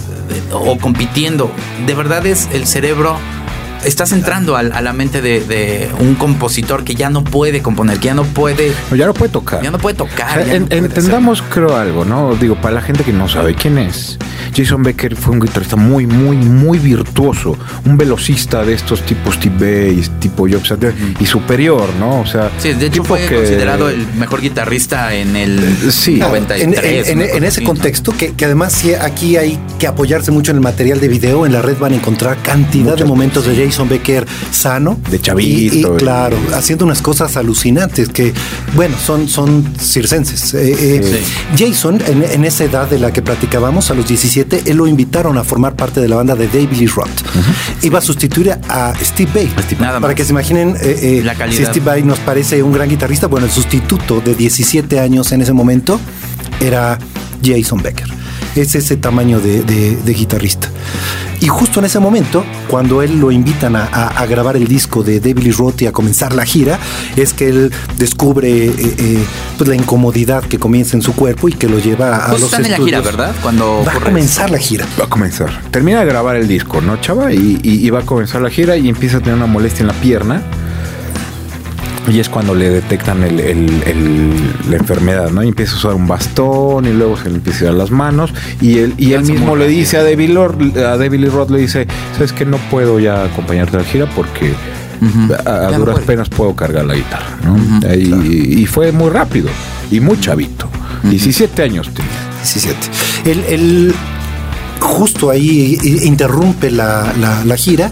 o 0.52 0.78
compitiendo. 0.78 1.52
De 1.86 1.94
verdad 1.94 2.26
es 2.26 2.50
el 2.54 2.68
cerebro 2.68 3.18
estás 3.86 4.12
entrando 4.12 4.56
a, 4.56 4.64
la 4.64 4.94
mente 4.94 5.22
de, 5.22 5.90
un 6.00 6.16
compositor 6.16 6.84
que 6.84 6.96
ya 6.96 7.10
no 7.10 7.24
puede 7.24 7.62
componer, 7.62 8.00
que 8.00 8.06
ya 8.06 8.14
no 8.14 8.24
puede. 8.24 8.74
ya 8.96 9.06
no 9.06 9.14
puede 9.14 9.32
tocar. 9.32 9.62
Ya 9.62 9.72
no 9.72 9.78
puede 9.78 9.96
tocar. 9.96 10.40
entendamos, 10.48 11.42
creo, 11.42 11.76
algo, 11.76 12.06
¿no? 12.06 12.36
Digo, 12.36 12.56
para 12.56 12.76
la 12.76 12.82
gente 12.82 13.04
que 13.04 13.14
no 13.14 13.28
sabe 13.28 13.56
quién 13.56 13.78
es. 13.78 14.18
Jason 14.56 14.84
Becker 14.84 15.16
fue 15.16 15.34
un 15.34 15.40
guitarrista 15.40 15.76
muy, 15.76 16.06
muy, 16.06 16.38
muy 16.38 16.80
virtuoso. 16.80 17.58
Un 17.86 17.98
velocista 17.98 18.64
de 18.64 18.74
estos 18.74 19.02
tipos 19.02 19.36
Steve 19.36 19.96
Bass, 19.96 20.12
tipo 20.20 20.48
Job 20.48 20.64
y 21.20 21.26
superior, 21.26 21.90
¿no? 22.00 22.22
O 22.22 22.26
sea, 22.26 22.52
sí, 22.58 22.74
de 22.74 22.88
hecho 22.88 23.04
fue 23.04 23.26
considerado 23.26 23.90
el 23.90 24.08
mejor 24.16 24.42
guitarrista 24.42 25.14
en 25.14 25.36
el 25.36 25.78
sí. 25.92 26.16
93. 26.16 27.10
En, 27.10 27.44
ese 27.44 27.64
contexto, 27.64 28.14
que, 28.16 28.34
además 28.46 28.74
sí, 28.74 28.94
aquí 28.94 29.38
hay 29.38 29.60
que 29.80 29.88
apoyarse 29.88 30.32
mucho 30.32 30.52
en 30.52 30.58
el 30.58 30.64
material 30.64 31.00
de 31.00 31.08
video. 31.08 31.46
En 31.46 31.54
la 31.54 31.62
red 31.62 31.78
van 31.78 31.94
a 31.94 31.96
encontrar 31.96 32.38
cantidad 32.42 32.96
de 32.96 33.06
momentos 33.06 33.46
de 33.46 33.56
Jason 33.56 33.90
Becker 33.90 34.26
sano. 34.52 35.00
De 35.10 35.20
chavito. 35.20 35.96
Y, 35.96 35.98
claro, 35.98 36.38
haciendo 36.54 36.86
unas 36.86 37.02
cosas 37.02 37.38
alucinantes 37.38 38.10
que, 38.10 38.34
bueno, 38.76 38.96
son, 38.98 39.28
son 39.28 39.74
circenses. 39.80 40.54
Eh, 40.54 40.76
eh, 40.80 41.24
Jason, 41.58 42.02
en, 42.08 42.46
esa 42.46 42.64
edad 42.64 42.90
de 42.90 43.00
la 43.00 43.12
que 43.12 43.22
platicábamos, 43.22 43.92
a 43.92 43.94
los 43.94 44.08
17, 44.08 44.33
él 44.42 44.78
lo 44.78 44.88
invitaron 44.88 45.38
a 45.38 45.44
formar 45.44 45.76
parte 45.76 46.02
de 46.02 46.08
la 46.08 46.16
banda 46.16 46.36
de 46.36 46.48
David 46.48 46.78
Lee 46.78 46.88
Roth. 46.88 47.10
Iba 47.82 48.00
a 48.00 48.02
sustituir 48.02 48.52
a 48.52 48.94
Steve 49.02 49.32
Vai. 49.34 50.00
para 50.00 50.16
que 50.16 50.24
se 50.24 50.32
imaginen, 50.32 50.76
eh, 50.82 51.22
la 51.24 51.36
calidad. 51.36 51.58
si 51.58 51.66
Steve 51.66 51.86
Vai 51.86 52.04
nos 52.04 52.20
parece 52.20 52.64
un 52.64 52.74
gran 52.74 52.90
guitarrista, 52.90 53.28
bueno, 53.28 53.46
el 53.46 53.52
sustituto 53.52 54.22
de 54.22 54.36
17 54.36 55.00
años 55.00 55.32
en 55.32 55.42
ese 55.42 55.54
momento 55.54 56.00
era 56.60 56.98
Jason 57.44 57.82
Becker. 57.82 58.23
Es 58.56 58.76
ese 58.76 58.98
tamaño 58.98 59.40
de 59.40 60.14
guitarrista. 60.14 60.70
Y 61.44 61.50
justo 61.50 61.82
en 61.82 61.86
ese 61.86 62.00
momento, 62.00 62.46
cuando 62.70 63.02
él 63.02 63.20
lo 63.20 63.30
invitan 63.30 63.76
a, 63.76 64.26
grabar 64.30 64.56
el 64.56 64.66
disco 64.66 65.04
de 65.04 65.20
David 65.20 65.44
Lee 65.44 65.52
Roth 65.52 65.82
y 65.82 65.88
a 65.88 65.92
comenzar 65.92 66.34
la 66.34 66.46
gira, 66.46 66.80
es 67.18 67.34
que 67.34 67.50
él 67.50 67.72
descubre 67.98 68.68
eh, 68.68 68.74
eh, 68.78 69.26
pues 69.58 69.68
la 69.68 69.76
incomodidad 69.76 70.42
que 70.46 70.58
comienza 70.58 70.96
en 70.96 71.02
su 71.02 71.14
cuerpo 71.14 71.50
y 71.50 71.52
que 71.52 71.68
lo 71.68 71.80
lleva 71.80 72.16
a 72.16 72.30
pues 72.30 72.40
los 72.40 72.54
están 72.54 72.64
en 72.64 72.72
la 72.72 72.78
gira, 72.78 73.02
¿verdad? 73.02 73.36
Cuando 73.42 73.84
va 73.86 73.92
a 73.92 74.00
comenzar 74.00 74.52
la 74.52 74.58
gira. 74.58 74.88
Va 74.98 75.04
a 75.04 75.10
comenzar. 75.10 75.50
Termina 75.70 76.00
de 76.00 76.06
grabar 76.06 76.38
el 76.38 76.48
disco, 76.48 76.80
¿no, 76.80 77.02
chava? 77.02 77.34
y 77.34 77.90
va 77.90 78.00
a 78.00 78.06
comenzar 78.06 78.42
la 78.42 78.50
gira 78.50 78.78
y 78.78 78.88
empieza 78.88 79.18
a 79.18 79.20
tener 79.20 79.36
una 79.36 79.46
molestia 79.46 79.82
en 79.82 79.88
la 79.88 79.94
pierna 79.96 80.42
y 82.08 82.20
es 82.20 82.30
cuando 82.30 82.54
le 82.54 82.70
detectan 82.70 83.24
el, 83.24 84.52
la 84.70 84.76
enfermedad, 84.76 85.32
¿no? 85.32 85.44
Y 85.44 85.48
empieza 85.48 85.74
a 85.74 85.78
usar 85.78 85.94
un 85.94 86.08
bastón 86.08 86.86
y 86.86 86.94
luego 86.94 87.18
se 87.18 87.30
le 87.30 87.36
empieza 87.36 87.66
a 87.66 87.68
dar 87.68 87.76
las 87.76 87.92
manos. 87.92 88.34
Y 88.62 88.80
él, 88.80 88.94
y 88.98 89.14
él 89.14 89.24
mismo 89.24 89.56
le 89.56 89.68
dice 89.68 89.98
a 89.98 90.04
Lord, 90.04 90.78
a 90.78 90.98
David 90.98 91.20
Lee 91.20 91.30
Roth, 91.30 91.50
le 91.50 91.60
dice, 91.60 91.88
sabes 92.14 92.34
que 92.34 92.46
no 92.46 92.58
puedo 92.70 93.00
ya 93.00 93.24
acompañarte 93.24 93.78
a 93.78 93.80
la 93.80 93.86
gira 93.86 94.10
porque 94.16 94.54
a, 95.46 95.72
duras 95.78 96.00
penas 96.00 96.30
puedo 96.30 96.56
cargar 96.56 96.86
la 96.86 96.96
guitarra, 96.96 97.38
¿no? 97.44 97.94
y, 97.96 98.66
fue 98.66 98.92
muy 98.92 99.10
rápido 99.10 99.50
y 99.92 100.00
muy 100.00 100.20
chavito. 100.20 100.68
17 101.04 101.62
años 101.62 101.90
tenía. 101.94 102.12
17. 102.44 102.78
Él, 103.54 103.94
justo 104.80 105.30
ahí 105.30 105.78
interrumpe 106.04 106.70
la, 106.70 107.14
la 107.46 107.56
gira 107.58 107.92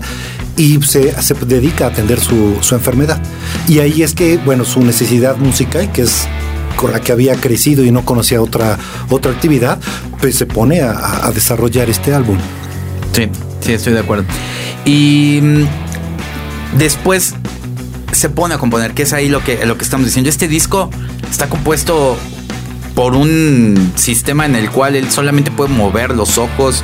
y 0.61 0.79
se, 0.83 1.11
dedica 1.47 1.85
a 1.85 1.87
atender 1.87 2.19
su, 2.19 2.59
enfermedad. 2.71 3.19
Y 3.67 3.79
ahí 3.79 4.03
es 4.03 4.13
que, 4.13 4.37
bueno, 4.37 4.63
su 4.63 4.83
necesidad 4.83 5.37
musical, 5.37 5.91
que 5.91 6.03
es 6.03 6.27
con 6.75 6.91
la 6.91 6.99
que 6.99 7.11
había 7.11 7.35
crecido 7.35 7.83
y 7.83 7.89
no 7.89 8.05
conocía 8.05 8.39
otra, 8.39 8.77
otra 9.09 9.31
actividad, 9.31 9.79
pues 10.19 10.35
se 10.35 10.45
pone 10.45 10.81
a, 10.81 11.31
desarrollar 11.33 11.89
este 11.89 12.13
álbum. 12.13 12.37
Sí, 13.11 13.27
sí, 13.61 13.73
estoy 13.73 13.93
de 13.93 14.01
acuerdo. 14.01 14.25
Y 14.85 15.39
mm, 15.41 16.77
después 16.77 17.33
se 18.11 18.29
pone 18.29 18.53
a 18.53 18.59
componer, 18.59 18.93
que 18.93 19.01
es 19.01 19.13
ahí 19.13 19.29
lo 19.29 19.43
que, 19.43 19.65
lo 19.65 19.79
que 19.79 19.83
estamos 19.83 20.05
diciendo. 20.05 20.29
Este 20.29 20.47
disco 20.47 20.91
está 21.27 21.49
compuesto 21.49 22.15
por 22.93 23.15
un 23.15 23.93
sistema 23.95 24.45
en 24.45 24.53
el 24.53 24.69
cual 24.69 24.95
él 24.95 25.09
solamente 25.09 25.49
puede 25.49 25.73
mover 25.73 26.15
los 26.15 26.37
ojos, 26.37 26.83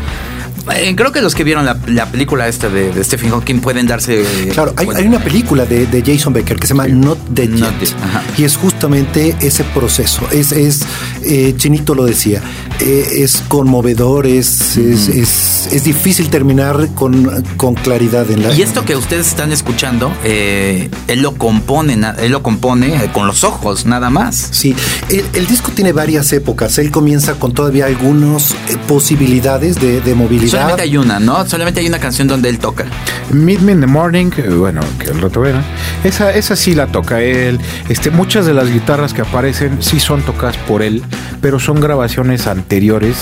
eh, 0.75 0.95
creo 0.95 1.11
que 1.11 1.21
los 1.21 1.35
que 1.35 1.43
vieron 1.43 1.65
la, 1.65 2.05
película 2.07 2.47
esta 2.47 2.69
de, 2.69 3.03
Stephen 3.03 3.31
Hawking 3.31 3.59
pueden 3.59 3.87
darse. 3.87 4.23
Claro, 4.53 4.73
hay, 4.75 5.05
una 5.05 5.19
película 5.19 5.65
de, 5.65 6.03
Jason 6.05 6.33
Becker 6.33 6.59
que 6.59 6.67
se 6.67 6.73
llama 6.73 6.87
Not 6.87 7.19
Dead 7.29 7.49
Yet. 7.49 7.95
y 8.37 8.43
es 8.43 8.57
justamente 8.57 9.35
ese 9.41 9.63
proceso. 9.63 10.27
Es, 10.31 10.51
es 10.51 10.81
eh, 11.23 11.53
Chinito 11.57 11.95
lo 11.95 12.05
decía, 12.05 12.41
eh, 12.79 13.07
es 13.17 13.43
conmovedor, 13.47 14.27
es, 14.27 14.77
es, 14.77 15.83
difícil 15.83 16.29
terminar 16.29 16.89
con, 16.95 17.43
con, 17.55 17.75
claridad 17.75 18.29
en 18.31 18.43
la. 18.43 18.53
Y 18.53 18.61
esto 18.61 18.83
que 18.83 18.95
ustedes 18.95 19.27
están 19.27 19.51
escuchando, 19.51 20.11
él 20.23 21.21
lo 21.21 21.33
compone, 21.35 21.97
él 22.19 22.31
lo 22.31 22.43
compone 22.43 23.09
con 23.13 23.27
los 23.27 23.43
ojos, 23.43 23.85
nada 23.85 24.09
más. 24.09 24.49
Sí, 24.51 24.75
el, 25.09 25.47
disco 25.47 25.71
tiene 25.73 25.93
varias 25.93 26.31
épocas. 26.33 26.77
Él 26.77 26.91
comienza 26.91 27.35
con 27.35 27.53
todavía 27.53 27.85
algunas 27.85 28.53
posibilidades 28.87 29.79
de, 29.79 30.01
de 30.01 30.15
movilidad 30.15 30.56
Solamente 30.57 30.83
hay 30.83 30.97
una, 30.97 31.19
¿no? 31.19 31.45
Solamente 31.45 31.79
hay 31.79 31.87
una 31.87 31.99
canción 31.99 32.27
donde 32.27 32.49
él 32.49 32.59
toca. 32.59 32.85
Meet 33.31 33.59
Me 33.61 33.73
in 33.73 33.81
the 33.81 33.87
Morning, 33.87 34.31
eh, 34.37 34.49
bueno, 34.49 34.81
que 34.99 35.11
el 35.11 35.21
rato 35.21 35.41
verá. 35.41 35.61
Esa, 36.03 36.31
esa 36.33 36.55
sí 36.55 36.73
la 36.73 36.87
toca 36.87 37.21
él. 37.21 37.59
Este, 37.89 38.09
muchas 38.09 38.45
de 38.45 38.53
las 38.53 38.71
guitarras 38.71 39.13
que 39.13 39.21
aparecen 39.21 39.77
sí 39.81 39.99
son 39.99 40.21
tocadas 40.21 40.57
por 40.57 40.81
él, 40.81 41.03
pero 41.41 41.59
son 41.59 41.79
grabaciones 41.79 42.47
anteriores 42.47 43.17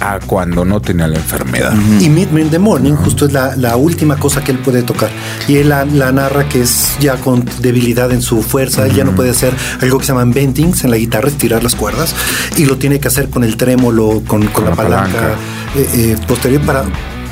a 0.00 0.18
cuando 0.20 0.64
no 0.64 0.80
tenía 0.80 1.06
la 1.06 1.16
enfermedad. 1.16 1.74
Y 2.00 2.08
Meet 2.08 2.30
Me 2.30 2.42
in 2.42 2.50
the 2.50 2.58
Morning 2.58 2.94
justo 2.94 3.26
es 3.26 3.32
la, 3.32 3.76
última 3.76 4.16
cosa 4.16 4.42
que 4.42 4.52
él 4.52 4.58
puede 4.58 4.82
tocar. 4.82 5.10
Y 5.48 5.56
él 5.56 5.68
la, 5.68 5.84
narra 5.84 6.48
que 6.48 6.62
es 6.62 6.96
ya 7.00 7.16
con 7.16 7.44
debilidad 7.60 8.10
en 8.12 8.22
su 8.22 8.42
fuerza, 8.42 8.86
él 8.86 8.94
ya 8.94 9.04
no 9.04 9.12
puede 9.12 9.30
hacer 9.30 9.52
algo 9.80 9.98
que 9.98 10.04
se 10.04 10.12
llaman 10.12 10.32
bendings 10.32 10.84
en 10.84 10.90
la 10.90 10.96
guitarra, 10.96 11.28
estirar 11.28 11.62
las 11.62 11.74
cuerdas, 11.74 12.14
y 12.56 12.66
lo 12.66 12.78
tiene 12.78 13.00
que 13.00 13.08
hacer 13.08 13.30
con 13.30 13.44
el 13.44 13.56
trémolo, 13.56 14.22
con, 14.26 14.44
la, 14.44 14.74
palanca, 14.74 15.34
eh, 15.76 15.88
eh, 15.94 16.16
posterior 16.26 16.62
para, 16.72 16.84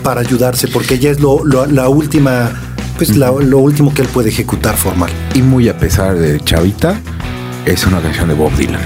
para 0.02 0.20
ayudarse, 0.20 0.68
porque 0.68 0.94
ella 0.94 1.10
es 1.10 1.20
lo, 1.20 1.44
la 1.44 1.88
última, 1.88 2.50
pues 2.96 3.16
lo 3.16 3.58
último 3.58 3.94
que 3.94 4.02
él 4.02 4.08
puede 4.08 4.30
ejecutar 4.30 4.76
formal. 4.76 5.10
Y 5.34 5.42
muy 5.42 5.68
a 5.68 5.78
pesar 5.78 6.16
de 6.16 6.40
Chavita, 6.40 7.00
es 7.64 7.86
una 7.86 8.00
canción 8.00 8.28
de 8.28 8.34
Bob 8.34 8.52
Dylan. 8.56 8.80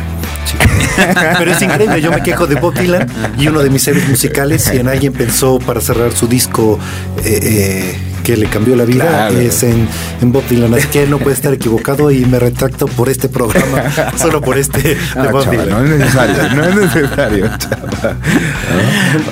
Pero 1.38 1.53
es 1.53 1.62
increíble, 1.62 2.01
yo 2.03 2.11
me 2.11 2.23
quejo 2.23 2.47
de 2.47 2.57
Bob 2.57 2.75
Dylan 2.75 3.07
y 3.38 3.49
uno 3.49 3.61
de 3.61 3.71
mis 3.71 3.87
héroes 3.88 4.09
musicales, 4.09 4.71
y 4.75 4.79
en 4.79 4.88
alguien 4.88 5.12
pensó 5.15 5.59
para 5.59 5.81
cerrar 5.81 6.12
su 6.12 6.27
disco 6.27 6.79
eh, 7.25 7.38
eh, 7.43 7.99
que 8.22 8.37
le 8.37 8.46
cambió 8.46 8.76
la 8.76 8.85
vida, 8.85 9.28
es 9.30 9.62
en, 9.62 9.88
Bob 10.22 10.44
Dylan. 10.48 10.74
Así 10.74 10.88
que 10.88 11.02
él 11.02 11.11
no 11.11 11.18
puede 11.18 11.35
estar 11.35 11.52
equivocado 11.52 12.11
y 12.11 12.24
me 12.24 12.38
retracto 12.38 12.87
por 12.87 13.08
este 13.08 13.28
programa, 13.28 13.85
solo 14.16 14.40
por 14.40 14.58
este 14.58 14.80
de 14.80 14.98
ah, 15.16 15.28
Bob 15.30 15.50
Dylan. 15.50 15.68
No 15.68 15.85
es 15.85 15.98
necesario, 15.98 16.54
no 16.54 16.64
es 16.64 16.76
necesario. 16.76 17.50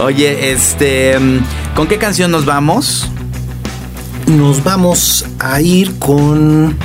Oye, 0.01 0.53
este, 0.53 1.17
¿con 1.75 1.87
qué 1.87 1.99
canción 1.99 2.31
nos 2.31 2.45
vamos? 2.45 3.09
Nos 4.27 4.63
vamos 4.63 5.27
a 5.39 5.61
ir 5.61 5.99
con 5.99 6.77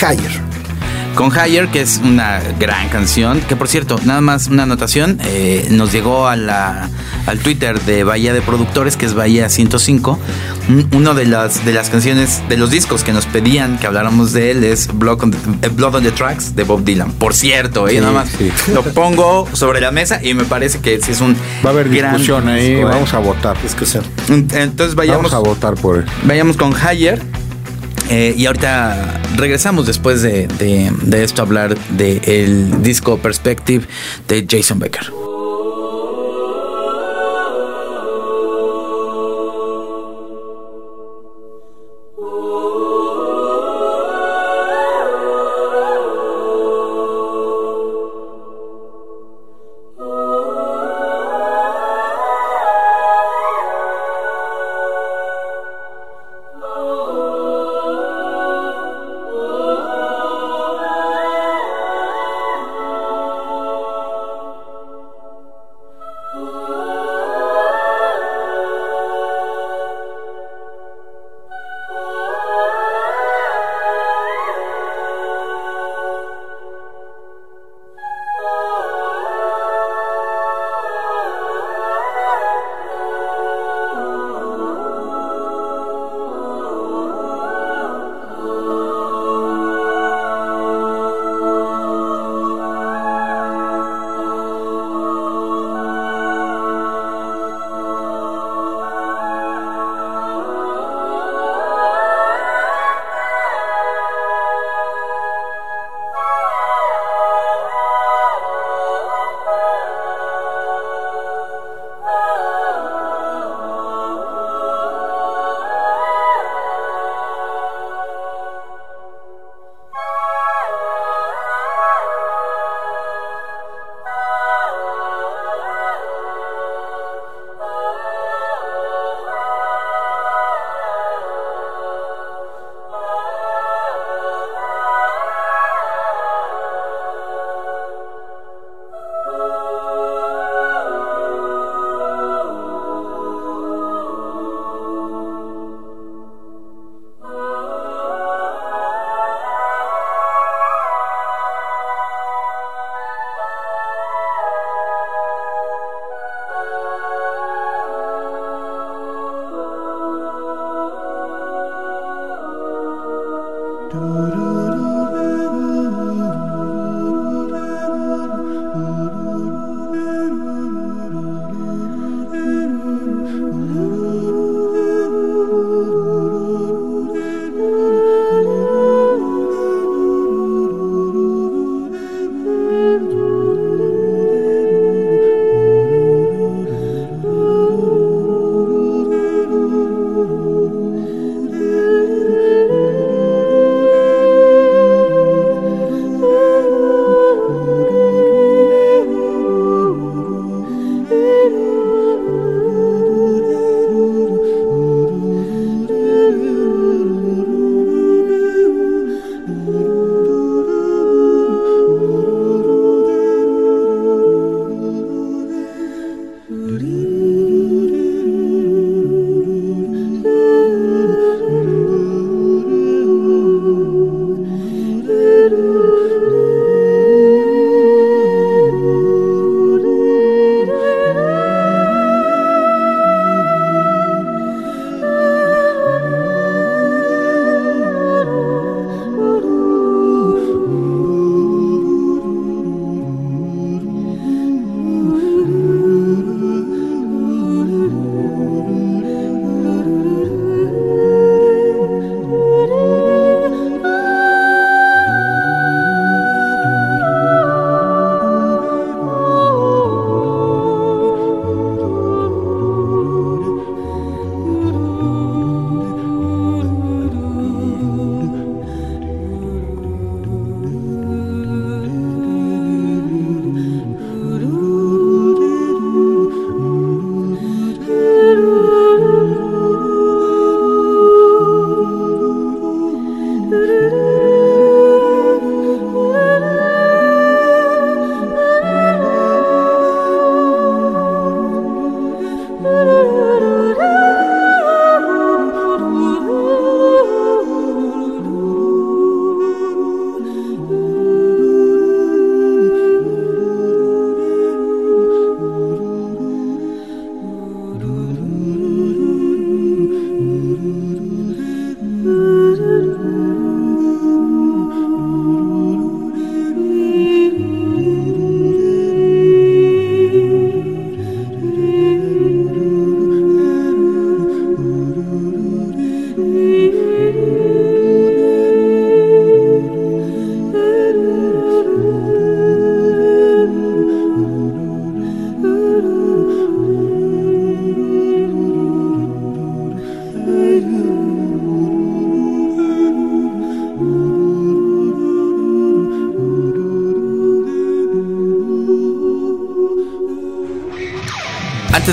Higher 0.00 0.47
con 1.18 1.32
Higher, 1.32 1.66
que 1.66 1.80
es 1.80 2.00
una 2.04 2.40
gran 2.60 2.88
canción, 2.90 3.40
que 3.40 3.56
por 3.56 3.66
cierto, 3.66 3.98
nada 4.04 4.20
más 4.20 4.46
una 4.46 4.62
anotación, 4.62 5.18
eh, 5.24 5.66
nos 5.68 5.90
llegó 5.90 6.28
a 6.28 6.36
la, 6.36 6.88
al 7.26 7.40
Twitter 7.40 7.80
de 7.80 8.04
Bahía 8.04 8.32
de 8.32 8.40
Productores, 8.40 8.96
que 8.96 9.04
es 9.04 9.14
Bahía 9.14 9.48
105, 9.48 10.16
una 10.92 11.14
de 11.14 11.26
las, 11.26 11.64
de 11.64 11.72
las 11.72 11.90
canciones, 11.90 12.40
de 12.48 12.56
los 12.56 12.70
discos 12.70 13.02
que 13.02 13.12
nos 13.12 13.26
pedían 13.26 13.78
que 13.78 13.88
habláramos 13.88 14.32
de 14.32 14.52
él 14.52 14.62
es 14.62 14.96
Blood 14.96 15.24
on 15.24 15.30
the, 15.32 15.66
eh, 15.66 15.70
Blood 15.70 15.96
on 15.96 16.04
the 16.04 16.12
Tracks 16.12 16.54
de 16.54 16.62
Bob 16.62 16.84
Dylan. 16.84 17.10
Por 17.10 17.34
cierto, 17.34 17.88
eh, 17.88 18.00
nada 18.00 18.12
más 18.12 18.28
lo 18.72 18.84
pongo 18.84 19.48
sobre 19.54 19.80
la 19.80 19.90
mesa 19.90 20.20
y 20.22 20.34
me 20.34 20.44
parece 20.44 20.78
que 20.78 21.00
sí 21.02 21.10
es 21.10 21.20
un 21.20 21.36
Va 21.66 21.70
a 21.70 21.72
haber 21.72 21.90
discusión 21.90 22.46
ahí, 22.46 22.80
vamos 22.80 23.12
a 23.12 23.18
votar. 23.18 23.60
Discusión. 23.60 24.04
Entonces 24.28 24.94
vayamos... 24.94 25.32
Vamos 25.32 25.34
a 25.34 25.38
votar 25.50 25.74
por 25.74 25.96
él. 25.96 26.04
Vayamos 26.22 26.56
con 26.56 26.72
Higher 26.72 27.20
eh, 28.10 28.34
y 28.36 28.46
ahorita 28.46 29.20
regresamos 29.36 29.86
después 29.86 30.22
de, 30.22 30.46
de 30.48 31.24
esto 31.24 31.42
a 31.42 31.44
hablar 31.44 31.76
del 31.90 32.82
disco 32.82 33.18
Perspective 33.18 33.86
de 34.26 34.46
Jason 34.48 34.78
Becker. 34.78 35.17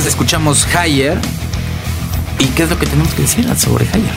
Escuchamos 0.05 0.67
Higher. 0.67 1.19
¿Y 2.39 2.45
qué 2.47 2.63
es 2.63 2.69
lo 2.69 2.77
que 2.77 2.85
tenemos 2.85 3.13
que 3.13 3.23
decir 3.23 3.47
sobre 3.57 3.85
Higher? 3.85 4.13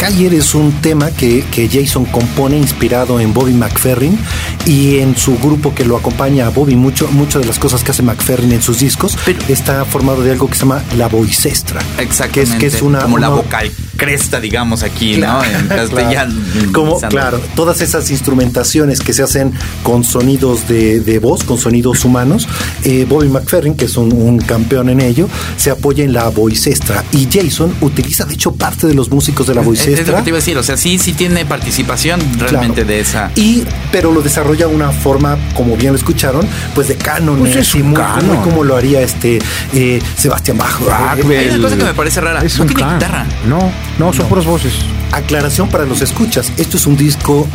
Higher 0.00 0.34
es 0.34 0.54
un 0.54 0.72
tema 0.80 1.10
que, 1.10 1.44
Jason 1.70 2.04
compone 2.06 2.56
inspirado 2.56 3.20
en 3.20 3.32
Bobby 3.32 3.52
McFerrin 3.52 4.18
y 4.66 4.98
en 4.98 5.16
su 5.16 5.38
grupo 5.38 5.74
que 5.74 5.84
lo 5.84 5.96
acompaña 5.96 6.46
a 6.46 6.50
Bobby. 6.50 6.76
Mucho, 6.76 7.08
muchas 7.08 7.42
de 7.42 7.48
las 7.48 7.58
cosas 7.58 7.82
que 7.82 7.90
hace 7.92 8.02
McFerrin 8.02 8.52
en 8.52 8.62
sus 8.62 8.80
discos 8.80 9.16
está 9.48 9.84
formado 9.84 10.22
de 10.22 10.32
algo 10.32 10.48
que 10.48 10.54
se 10.54 10.60
llama 10.60 10.82
la 10.96 11.08
voicestra. 11.08 11.80
Exactamente. 11.98 12.58
Que 12.58 12.66
es, 12.66 12.72
que 12.72 12.76
es 12.76 12.82
una, 12.82 13.00
Como 13.00 13.18
la 13.18 13.28
vocal 13.28 13.70
cresta, 14.02 14.40
digamos, 14.40 14.82
aquí, 14.82 15.16
¿no? 15.16 15.44
En 15.44 15.68
castellano. 15.68 16.34
Como, 16.72 16.98
claro, 17.00 17.40
todas 17.54 17.80
esas 17.80 18.10
instrumentaciones 18.10 19.00
que 19.00 19.12
se 19.12 19.22
hacen 19.22 19.52
con 19.82 20.04
sonidos 20.04 20.66
de, 20.68 21.18
voz, 21.22 21.44
con 21.44 21.58
sonidos 21.58 22.04
humanos. 22.04 22.48
Eh, 22.84 23.06
Bobby 23.08 23.28
McFerrin, 23.28 23.74
que 23.74 23.84
es 23.84 23.96
un, 23.96 24.38
campeón 24.38 24.88
en 24.88 25.00
ello, 25.00 25.28
se 25.56 25.70
apoya 25.70 26.04
en 26.04 26.12
la 26.12 26.28
voicestra. 26.28 27.04
Y 27.12 27.28
Jason 27.30 27.74
utiliza, 27.80 28.24
de 28.24 28.34
hecho, 28.34 28.52
parte 28.52 28.86
de 28.86 28.94
los 28.94 29.10
músicos 29.10 29.46
de 29.46 29.54
la 29.54 29.62
voicestra. 29.62 30.02
Es 30.02 30.08
lo 30.08 30.16
que 30.16 30.22
te 30.22 30.30
iba 30.30 30.38
a 30.38 30.40
decir, 30.40 30.56
o 30.58 30.62
sea, 30.62 30.76
sí, 30.76 30.98
sí 30.98 31.12
tiene 31.12 31.44
participación 31.44 32.20
realmente 32.38 32.84
de 32.84 33.00
esa. 33.00 33.30
Y, 33.36 33.64
pero 33.92 34.12
lo 34.12 34.22
desarrolla 34.22 34.66
una 34.66 34.90
forma, 34.90 35.38
como 35.54 35.76
bien 35.76 35.92
lo 35.92 35.98
escucharon, 35.98 36.46
pues 36.74 36.88
de 36.88 36.96
canon. 36.96 37.38
Pues 37.38 37.56
es 37.56 37.74
muy, 37.76 38.00
como 38.42 38.64
lo 38.64 38.76
haría 38.76 39.00
este 39.00 39.38
eh, 39.74 40.00
Sebastián 40.16 40.58
Bajo. 40.58 40.84
Hay 40.92 41.20
una 41.20 41.62
cosa 41.62 41.76
que 41.76 41.84
me 41.84 41.94
parece 41.94 42.20
rara. 42.20 42.42
no 42.42 42.66
tiene 42.66 42.94
guitarra. 42.94 43.26
No. 43.46 43.70
No, 43.98 44.12
son 44.12 44.28
puras 44.28 44.44
voces. 44.44 44.72
Aclaración 45.12 45.68
para 45.68 45.84
los 45.84 46.00
escuchas. 46.00 46.52
Esto 46.56 46.76
es 46.76 46.86
un 46.86 46.96
disco 46.96 47.46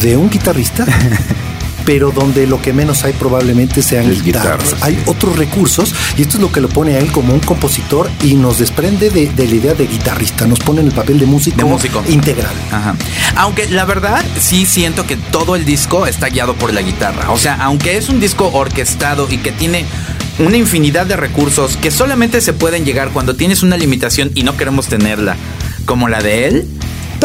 de 0.00 0.16
un 0.16 0.30
guitarrista. 0.30 0.86
pero 1.84 2.10
donde 2.10 2.46
lo 2.46 2.60
que 2.60 2.72
menos 2.72 3.04
hay 3.04 3.12
probablemente 3.12 3.82
sean 3.82 4.08
guitarras. 4.22 4.76
Hay 4.82 5.00
otros 5.06 5.36
recursos 5.36 5.94
y 6.16 6.22
esto 6.22 6.36
es 6.36 6.40
lo 6.40 6.52
que 6.52 6.60
lo 6.60 6.68
pone 6.68 6.94
a 6.94 6.98
él 6.98 7.10
como 7.12 7.34
un 7.34 7.40
compositor 7.40 8.10
y 8.22 8.34
nos 8.34 8.58
desprende 8.58 9.10
de, 9.10 9.30
la 9.36 9.54
idea 9.54 9.74
de 9.74 9.86
guitarrista, 9.86 10.46
nos 10.46 10.60
pone 10.60 10.80
en 10.80 10.88
el 10.88 10.92
papel 10.92 11.18
de 11.18 11.26
músico, 11.26 11.56
de 11.56 11.64
músico. 11.64 12.02
integral. 12.08 12.54
Aunque 13.36 13.68
la 13.68 13.84
verdad 13.84 14.24
sí 14.38 14.66
siento 14.66 15.06
que 15.06 15.16
todo 15.16 15.56
el 15.56 15.64
disco 15.64 16.06
está 16.06 16.28
guiado 16.28 16.54
por 16.54 16.72
la 16.72 16.82
guitarra. 16.82 17.30
O 17.30 17.38
sea, 17.38 17.56
aunque 17.56 17.96
es 17.96 18.08
un 18.08 18.20
disco 18.20 18.50
orquestado 18.52 19.26
y 19.30 19.38
que 19.38 19.52
tiene 19.52 19.84
una 20.38 20.56
infinidad 20.56 21.06
de 21.06 21.16
recursos 21.16 21.76
que 21.76 21.90
solamente 21.90 22.40
se 22.40 22.52
pueden 22.52 22.84
llegar 22.84 23.10
cuando 23.10 23.36
tienes 23.36 23.62
una 23.62 23.76
limitación 23.76 24.30
y 24.34 24.44
no 24.44 24.56
queremos 24.56 24.86
tenerla 24.86 25.36
como 25.84 26.08
la 26.08 26.22
de 26.22 26.48
él, 26.48 26.66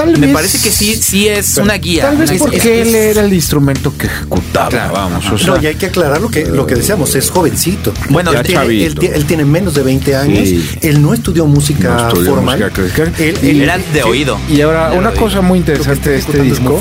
me 0.06 0.28
parece 0.30 0.60
que 0.60 0.72
sí, 0.72 0.96
sí 0.96 1.28
es 1.28 1.58
una 1.58 1.76
guía. 1.76 2.04
Tal 2.04 2.18
vez 2.18 2.32
porque 2.38 2.82
él 2.82 2.94
era 2.94 3.22
el 3.22 3.34
instrumento 3.34 3.94
que 3.98 4.08
ejecutaba, 4.08 4.92
vamos. 4.92 5.46
no, 5.48 5.62
y 5.62 5.68
hay 5.68 5.76
que 5.76 5.88
aclarar 5.88 6.22
lo 6.22 6.30
que, 6.30 6.46
lo 6.46 6.68
que 6.68 6.76
decíamos, 6.76 7.16
es 7.16 7.30
jovencito. 7.30 7.94
Bueno, 8.10 8.32
él 8.32 8.44
tiene, 8.44 8.86
él, 8.86 9.26
tiene, 9.26 9.46
menos 9.46 9.74
de 9.74 9.84
20 9.84 10.16
años, 10.16 10.50
él 10.82 11.02
no 11.02 11.14
estudió 11.14 11.46
música 11.46 12.10
formal. 12.10 12.72
él, 13.18 13.62
era 13.62 13.78
de 13.78 14.04
oído. 14.04 14.38
Y 14.50 14.62
ahora, 14.62 14.94
una 14.94 15.12
cosa 15.12 15.42
muy 15.42 15.60
interesante 15.60 16.12
de 16.12 16.18
este 16.18 16.42
disco 16.42 16.80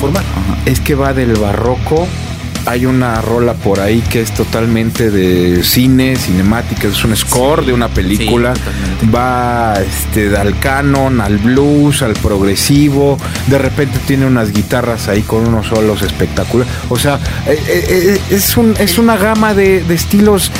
es 0.65 0.79
que 0.79 0.95
va 0.95 1.13
del 1.13 1.33
barroco 1.33 2.07
hay 2.67 2.85
una 2.85 3.21
rola 3.21 3.53
por 3.53 3.79
ahí 3.79 4.01
que 4.01 4.21
es 4.21 4.33
totalmente 4.33 5.09
de 5.09 5.63
cine, 5.63 6.17
cinemática, 6.17 6.87
es 6.87 7.03
un 7.05 7.15
score 7.15 7.65
de 7.65 7.71
una 7.73 7.87
película. 7.87 8.53
Va 9.13 9.75
este, 9.81 10.35
al 10.35 10.59
canon, 10.59 11.21
al 11.21 11.37
blues, 11.37 12.01
al 12.01 12.13
progresivo. 12.13 13.17
De 13.47 13.57
repente 13.57 13.99
tiene 14.05 14.25
unas 14.25 14.51
guitarras 14.51 15.07
ahí 15.07 15.21
con 15.21 15.47
unos 15.47 15.67
solos 15.67 16.01
espectaculares. 16.01 16.71
O 16.89 16.97
sea, 16.97 17.15
eh, 17.47 17.57
eh, 17.67 17.85
eh, 17.89 18.21
es, 18.31 18.57
un, 18.57 18.75
es 18.77 18.97
una 18.97 19.15
gama 19.15 19.53
de, 19.53 19.83
estilos 19.89 20.51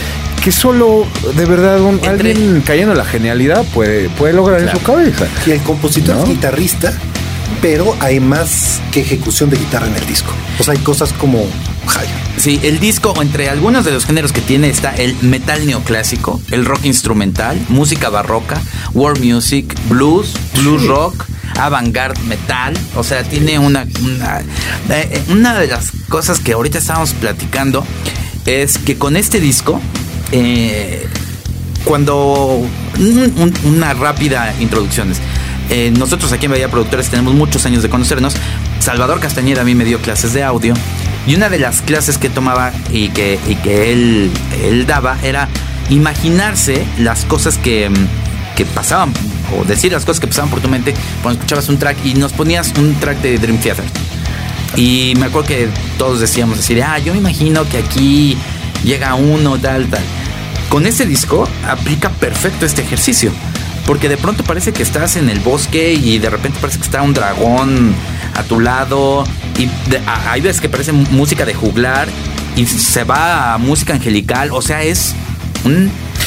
que 0.43 0.52
solo 0.52 1.06
de 1.36 1.46
verdad 1.46 1.80
alguien 2.08 2.63
cayendo 2.65 2.93
en 2.93 2.98
la 2.98 3.06
genialidad 3.06 3.65
puede, 3.74 4.08
puede 4.10 4.34
lograr 4.34 4.62
en 4.62 4.72
su 4.72 4.82
cabeza. 4.82 5.28
Y 5.46 5.52
el 5.52 5.62
compositor 5.62 6.17
es 6.20 6.30
guitarrista, 6.30 6.93
pero 7.62 7.96
hay 8.00 8.22
más 8.22 8.82
que 8.93 9.02
ejecución 9.02 9.50
de 9.50 9.58
guitarra 9.58 9.88
en 9.88 9.96
el 9.96 10.06
disco. 10.06 10.32
O 10.58 10.63
sea, 10.63 10.74
hay 10.74 10.80
cosas 10.80 11.12
como 11.13 11.46
Sí, 12.38 12.60
el 12.63 12.80
disco, 12.80 13.19
entre 13.21 13.50
algunos 13.50 13.84
de 13.84 13.91
los 13.91 14.06
géneros 14.06 14.32
que 14.32 14.41
tiene, 14.41 14.69
está 14.69 14.91
el 14.91 15.15
metal 15.21 15.65
neoclásico, 15.65 16.39
el 16.52 16.65
rock 16.65 16.86
instrumental, 16.86 17.60
música 17.69 18.10
barroca, 18.10 18.62
world 18.93 19.23
music, 19.23 19.76
blues, 19.89 20.34
blues 20.54 20.86
rock, 20.86 21.26
avant-garde 21.60 22.21
metal. 22.23 22.78
O 22.95 23.04
sea, 23.04 23.23
tiene 23.23 23.58
una, 23.58 23.88
una, 24.04 24.41
eh, 24.89 25.23
una, 25.30 25.58
de 25.58 25.67
las 25.67 25.91
cosas 26.10 26.39
que 26.39 26.54
ahorita 26.54 26.78
estábamos 26.78 27.13
platicando 27.13 27.84
es 28.45 28.78
que 28.78 28.97
con 28.97 29.17
este 29.17 29.39
disco, 29.39 29.82
eh, 30.32 31.08
cuando 31.84 32.62
una 33.65 33.93
rápida 33.93 34.54
introducción. 34.60 35.12
Eh, 35.69 35.91
nosotros 35.97 36.32
aquí 36.32 36.45
en 36.45 36.52
Bahía 36.52 36.69
Productores 36.69 37.10
tenemos 37.10 37.34
muchos 37.34 37.65
años 37.65 37.84
de 37.84 37.89
conocernos. 37.89 38.36
Salvador 38.80 39.19
Castañeda 39.19 39.62
a 39.62 39.65
mí 39.65 39.76
me 39.76 39.84
dio 39.84 40.00
clases 40.00 40.34
de 40.34 40.43
audio 40.43 40.73
y 41.27 41.35
una 41.35 41.49
de 41.49 41.59
las 41.59 41.81
clases 41.81 42.17
que 42.17 42.29
tomaba 42.29 42.71
y 42.91 43.09
que, 43.09 43.37
que 43.61 43.91
él, 43.91 44.31
él 44.63 44.87
daba 44.87 45.17
era 45.21 45.49
imaginarse 45.89 46.85
las 46.97 47.25
cosas 47.25 47.57
que, 47.57 47.91
que 48.55 48.65
pasaban, 48.65 49.13
o 49.57 49.65
decir 49.65 49.91
las 49.91 50.05
cosas 50.05 50.21
que 50.21 50.27
pasaban 50.27 50.49
por 50.49 50.61
tu 50.61 50.69
mente 50.69 50.93
cuando 51.21 51.39
escuchabas 51.39 51.69
un 51.69 51.77
track 51.77 51.97
y 52.05 52.13
nos 52.13 52.33
ponías 52.33 52.73
un 52.79 52.95
track 52.95 53.21
de 53.21 53.37
Dream 53.37 53.59
Theater. 53.59 53.85
Y 54.75 55.13
me 55.17 55.25
acuerdo 55.25 55.47
que 55.47 55.69
todos 55.97 56.19
decíamos 56.19 56.57
decir, 56.57 56.81
ah, 56.81 56.97
yo 56.99 57.13
me 57.13 57.19
imagino 57.19 57.67
que 57.67 57.77
aquí 57.77 58.37
llega 58.83 59.15
uno, 59.15 59.57
tal, 59.57 59.87
tal. 59.87 60.03
Con 60.69 60.85
este 60.85 61.05
disco 61.05 61.47
aplica 61.67 62.09
perfecto 62.09 62.65
este 62.65 62.81
ejercicio. 62.81 63.31
Porque 63.85 64.09
de 64.09 64.17
pronto 64.17 64.43
parece 64.43 64.73
que 64.73 64.83
estás 64.83 65.15
en 65.15 65.29
el 65.29 65.39
bosque 65.39 65.93
y 65.93 66.19
de 66.19 66.29
repente 66.29 66.57
parece 66.59 66.79
que 66.79 66.83
está 66.83 67.01
un 67.01 67.13
dragón 67.13 67.95
a 68.38 68.43
tu 68.43 68.60
lado. 68.60 69.23
Y 69.58 69.69
hay 70.06 70.41
veces 70.41 70.62
que 70.62 70.69
parece 70.69 70.91
música 70.91 71.45
de 71.45 71.54
juglar 71.54 72.08
y 72.56 72.65
se 72.65 73.04
va 73.04 73.54
a 73.54 73.58
música 73.58 73.93
angelical. 73.93 74.50
O 74.52 74.62
sea, 74.62 74.84
es 74.84 75.13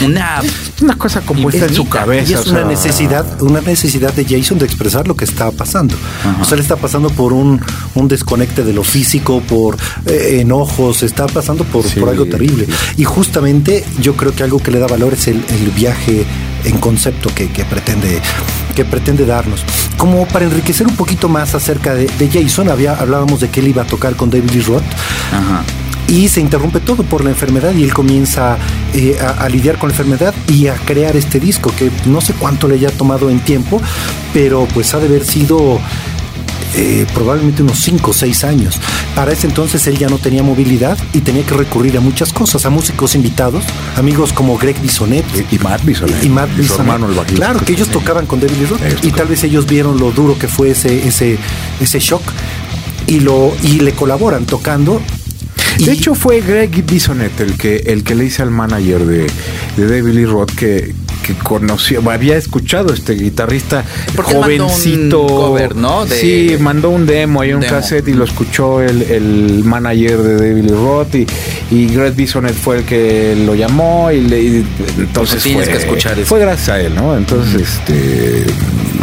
una 0.03 0.43
una 0.83 0.97
cosa 0.97 1.21
compuesta 1.21 1.67
en 1.67 1.75
su 1.75 1.89
cabeza. 1.89 2.31
Y 2.31 2.35
es 2.35 2.47
una 2.47 2.65
necesidad, 2.65 3.43
una 3.43 3.61
necesidad 3.61 4.13
de 4.15 4.25
Jason 4.25 4.59
de 4.59 4.67
expresar 4.67 5.07
lo 5.07 5.15
que 5.15 5.25
está 5.25 5.51
pasando. 5.51 5.95
O 6.41 6.45
sea, 6.45 6.57
le 6.57 6.63
está 6.63 6.77
pasando 6.77 7.11
por 7.11 7.33
un, 7.33 7.61
un 7.95 8.09
desconecte 8.09 8.65
de 8.65 8.73
lo 8.73 8.83
físico, 8.83 9.41
por 9.41 9.77
eh, 10.07 10.39
enojos, 10.41 11.03
está 11.03 11.27
pasando 11.27 11.65
por, 11.65 11.85
por 11.95 12.09
algo 12.09 12.27
terrible. 12.27 12.67
Y 12.97 13.05
justamente 13.05 13.85
yo 14.01 14.17
creo 14.17 14.35
que 14.35 14.43
algo 14.43 14.59
que 14.59 14.71
le 14.71 14.79
da 14.79 14.87
valor 14.87 15.15
es 15.15 15.29
el, 15.29 15.45
el 15.49 15.71
viaje 15.71 16.25
en 16.65 16.79
concepto 16.79 17.31
que, 17.35 17.49
pretende, 17.65 18.21
que 18.81 18.87
pretende 18.87 19.27
darnos. 19.27 19.63
Como 19.99 20.27
para 20.27 20.47
enriquecer 20.47 20.87
un 20.87 20.97
poquito 20.97 21.29
más 21.29 21.55
acerca 21.55 21.95
de, 21.95 22.09
Jason, 22.33 22.71
había, 22.71 22.95
hablábamos 22.95 23.41
de 23.41 23.51
que 23.51 23.61
él 23.61 23.69
iba 23.69 23.83
a 23.83 23.85
tocar 23.85 24.17
con 24.17 24.31
David 24.31 24.53
Lee 24.53 24.63
Roth. 24.63 24.83
Y 26.09 26.29
se 26.29 26.41
interrumpe 26.41 26.81
todo 26.81 27.03
por 27.03 27.23
la 27.23 27.29
enfermedad 27.29 27.75
y 27.75 27.85
él 27.85 27.93
comienza 27.93 28.57
eh, 28.95 29.19
a, 29.21 29.47
lidiar 29.51 29.79
con 29.79 29.91
la 29.91 29.95
enfermedad 29.95 30.35
y 30.49 30.69
a 30.69 30.75
crear 30.75 31.15
este 31.15 31.39
disco 31.39 31.71
que 31.79 31.91
no 32.07 32.23
sé 32.23 32.33
cuánto 32.33 32.69
le 32.69 32.77
haya 32.77 32.91
tomado 32.91 33.29
en 33.29 33.41
tiempo, 33.41 33.83
pero 34.33 34.67
pues 34.73 34.95
ha 34.95 34.99
de 34.99 35.07
haber 35.07 35.27
sido 35.27 35.79
eh, 36.77 37.07
probablemente 37.15 37.63
unos 37.63 37.79
5 37.81 38.11
o 38.11 38.15
6 38.15 38.45
años. 38.45 38.81
Para 39.15 39.33
ese 39.33 39.47
entonces 39.47 39.87
él 39.87 39.99
ya 39.99 40.09
no 40.09 40.19
tenía 40.19 40.43
movilidad 40.43 40.97
y 41.13 41.21
tenía 41.21 41.45
que 41.45 41.55
recurrir 41.55 41.97
a 41.97 42.01
muchas 42.01 42.33
cosas, 42.33 42.65
a 42.67 42.71
músicos 42.71 43.15
invitados, 43.15 43.65
amigos 43.97 44.33
como 44.33 44.57
Greg 44.57 44.81
Bisonet 44.81 45.25
y, 45.51 45.59
Matt 45.59 45.85
Bisonet. 45.85 46.25
Y 46.25 46.29
Matt 46.29 46.55
Bisonet. 46.57 47.35
claro, 47.35 47.61
que 47.61 47.73
ellos 47.73 47.89
tocaban 47.89 48.27
con 48.27 48.41
David 48.41 48.57
Lee 48.57 49.09
y 49.09 49.11
tal 49.11 49.27
vez 49.27 49.43
ellos 49.45 49.67
vieron 49.67 49.99
lo 49.99 50.13
duro 50.13 50.39
que 50.39 50.49
fue 50.49 50.71
ese, 50.71 51.07
ese, 51.07 51.39
ese 51.81 51.99
shock 51.99 52.23
y, 53.07 53.21
lo, 53.21 53.53
y 53.63 53.81
le 53.81 53.93
colaboran 53.93 54.47
tocando 54.47 55.01
de 55.79 55.93
hecho, 55.93 56.15
fue 56.15 56.41
Greg 56.41 56.85
Bisonet 56.85 57.41
el 57.41 57.57
que, 57.57 57.77
el 57.87 58.05
que 58.05 58.15
le 58.15 58.25
dice 58.25 58.43
al 58.43 58.51
manager 58.51 59.07
de, 59.07 59.27
de 59.77 59.87
David 59.87 60.13
Lee 60.13 60.27
Roth 60.27 60.51
que, 60.53 60.95
que 61.21 61.35
conoció, 61.35 62.09
había 62.11 62.37
escuchado 62.37 62.93
este 62.93 63.15
guitarrista 63.15 63.85
jovencito. 64.17 65.01
Mandó 65.01 65.23
un 65.23 65.29
cover, 65.29 65.77
¿no? 65.77 66.07
sí, 66.07 66.57
mandó 66.61 66.91
un 66.91 67.07
demo, 67.07 67.41
hay 67.41 67.53
un 67.53 67.63
cassette 67.63 68.09
y 68.09 68.15
lo 68.15 68.25
escuchó 68.25 68.83
el, 68.83 69.03
el 69.03 69.65
manager 69.65 70.19
de 70.19 70.37
David 70.37 70.71
Roth 70.73 71.15
y, 71.15 71.27
y 71.71 71.87
Greg 71.89 72.15
Bisonet 72.15 72.55
fue 72.55 72.79
el 72.79 72.85
que 72.85 73.37
lo 73.47 73.55
llamó 73.55 74.11
y 74.11 74.21
le 74.21 74.65
entonces 74.99 75.43
tienes 75.43 75.69
que 75.69 75.77
escuchar 75.77 76.19
eso. 76.19 76.27
fue 76.29 76.41
gracias 76.41 76.69
a 76.69 76.81
él, 76.81 76.95
¿no? 76.95 77.17
Entonces, 77.17 77.63
este 77.63 78.45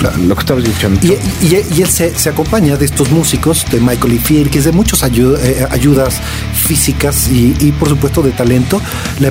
lo 0.02 0.36
que 0.36 0.40
estabas 0.42 0.64
diciendo. 0.64 1.00
Y, 1.02 1.18
y, 1.46 1.82
él 1.82 1.90
se, 1.90 2.18
se, 2.18 2.30
acompaña 2.30 2.78
de 2.78 2.86
estos 2.86 3.12
músicos, 3.12 3.66
de 3.72 3.80
Michael 3.80 4.14
y 4.14 4.44
que 4.46 4.60
es 4.60 4.66
de 4.66 4.72
muchas 4.72 5.04
eh, 5.04 5.68
ayudas 5.70 6.20
físicas 6.54 7.30
y, 7.30 7.56
y, 7.60 7.72
por 7.72 7.90
supuesto 7.90 8.22
de 8.22 8.32
talento, 8.32 8.82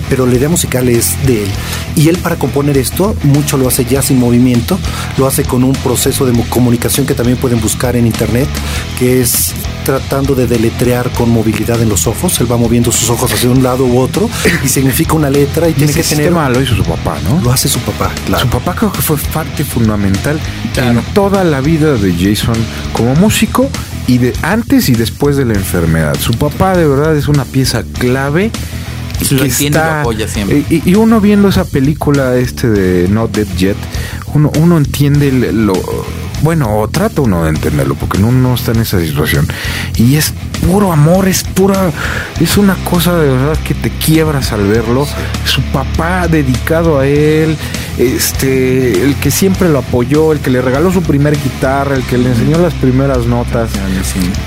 pero 0.09 0.27
la 0.27 0.35
idea 0.35 0.49
musical 0.49 0.89
es 0.89 1.17
de 1.27 1.45
él. 1.45 1.51
Y 1.95 2.09
él 2.09 2.19
para 2.19 2.37
componer 2.37 2.77
esto, 2.79 3.17
mucho 3.23 3.57
lo 3.57 3.69
hace 3.69 3.85
ya 3.85 4.03
sin 4.03 4.19
movimiento, 4.19 4.79
lo 5.17 5.27
hace 5.27 5.45
con 5.45 5.65
un 5.65 5.73
proceso 5.73 6.27
de 6.27 6.33
comunicación 6.49 7.07
que 7.07 7.15
también 7.15 7.39
pueden 7.39 7.61
buscar 7.61 7.97
en 7.97 8.07
internet, 8.07 8.49
que 8.99 9.21
es 9.21 9.55
tratando 9.85 10.35
de 10.35 10.49
deletrear 10.49 11.11
con 11.13 11.31
movilidad 11.31 11.81
en 11.81 11.89
los 11.89 12.07
ojos. 12.09 12.41
Él 12.41 12.51
va 12.51 12.57
moviendo 12.57 12.91
sus 12.91 13.09
ojos 13.09 13.33
hacia 13.33 13.49
un 13.51 13.63
lado 13.63 13.85
u 13.85 13.99
otro 14.01 14.29
y 14.65 14.69
significa 14.69 15.15
una 15.15 15.31
letra 15.31 15.69
y, 15.69 15.75
tiene 15.75 15.93
que 15.93 16.03
tener. 16.03 16.33
lo 16.33 16.61
hizo 16.61 16.75
su 16.75 16.83
papá, 16.83 17.19
¿no? 17.23 17.41
Lo 17.41 17.53
hace 17.53 17.69
su 17.69 17.79
papá, 17.81 18.13
claro. 18.27 18.45
Su 18.45 18.51
papá 18.51 18.75
creo 18.75 18.93
que 18.93 19.01
fue 19.01 19.17
parte 19.33 19.65
fundamental 19.65 20.41
en 20.77 21.01
toda 21.15 21.45
la 21.45 21.61
vida 21.61 21.95
de 21.95 22.13
Jason 22.13 22.57
como 22.93 23.15
músico 23.15 23.69
y 24.07 24.19
de 24.19 24.33
antes 24.43 24.89
y 24.89 24.95
después 24.95 25.37
de 25.37 25.45
la 25.45 25.55
enfermedad. 25.55 26.17
Su 26.19 26.33
papá 26.35 26.77
de 26.77 26.87
verdad 26.87 27.17
es 27.17 27.29
una 27.29 27.45
pieza 27.45 27.83
clave. 27.99 28.51
Y 29.19 29.35
lo 29.35 29.45
está, 29.45 30.03
apoya 30.03 30.29
siempre. 30.29 30.65
Y, 30.69 30.95
uno 30.95 31.21
viendo 31.21 31.49
esa 31.49 31.65
película 31.65 32.37
este 32.37 32.69
de 32.69 33.09
Not 33.09 33.35
Dead 33.35 33.47
Yet, 33.57 33.77
uno, 34.35 34.53
uno 34.59 34.77
entiende 34.77 35.33
lo, 35.53 35.73
bueno, 36.43 36.79
o 36.79 36.89
trata 36.89 37.23
uno 37.23 37.45
de 37.45 37.51
entenderlo, 37.51 37.95
porque 37.95 38.19
uno 38.19 38.33
no 38.33 38.55
está 38.55 38.73
en 38.73 38.81
esa 38.81 39.01
situación. 39.01 39.47
Y 39.97 40.17
es 40.17 40.35
puro 40.67 40.93
amor, 40.93 41.29
es 41.29 41.45
pura, 41.45 41.91
es 42.41 42.57
una 42.57 42.75
cosa 42.85 43.17
de 43.17 43.31
verdad 43.31 43.59
que 43.65 43.75
te 43.75 43.91
quiebras 43.91 44.53
al 44.53 44.67
verlo. 44.67 45.07
Su 45.45 45.63
papá 45.73 46.29
dedicado 46.29 46.99
a 46.99 47.07
él, 47.07 47.57
este, 47.99 49.05
el 49.05 49.15
que 49.17 49.31
siempre 49.31 49.69
lo 49.69 49.79
apoyó, 49.79 50.33
el 50.33 50.41
que 50.41 50.51
le 50.51 50.61
regaló 50.61 50.93
su 50.93 51.03
primer 51.03 51.37
guitarra, 51.41 51.97
el 51.97 52.03
que 52.05 52.19
le 52.19 52.29
enseñó 52.29 52.59
las 52.59 52.75
primeras 52.75 53.27
notas, 53.27 53.71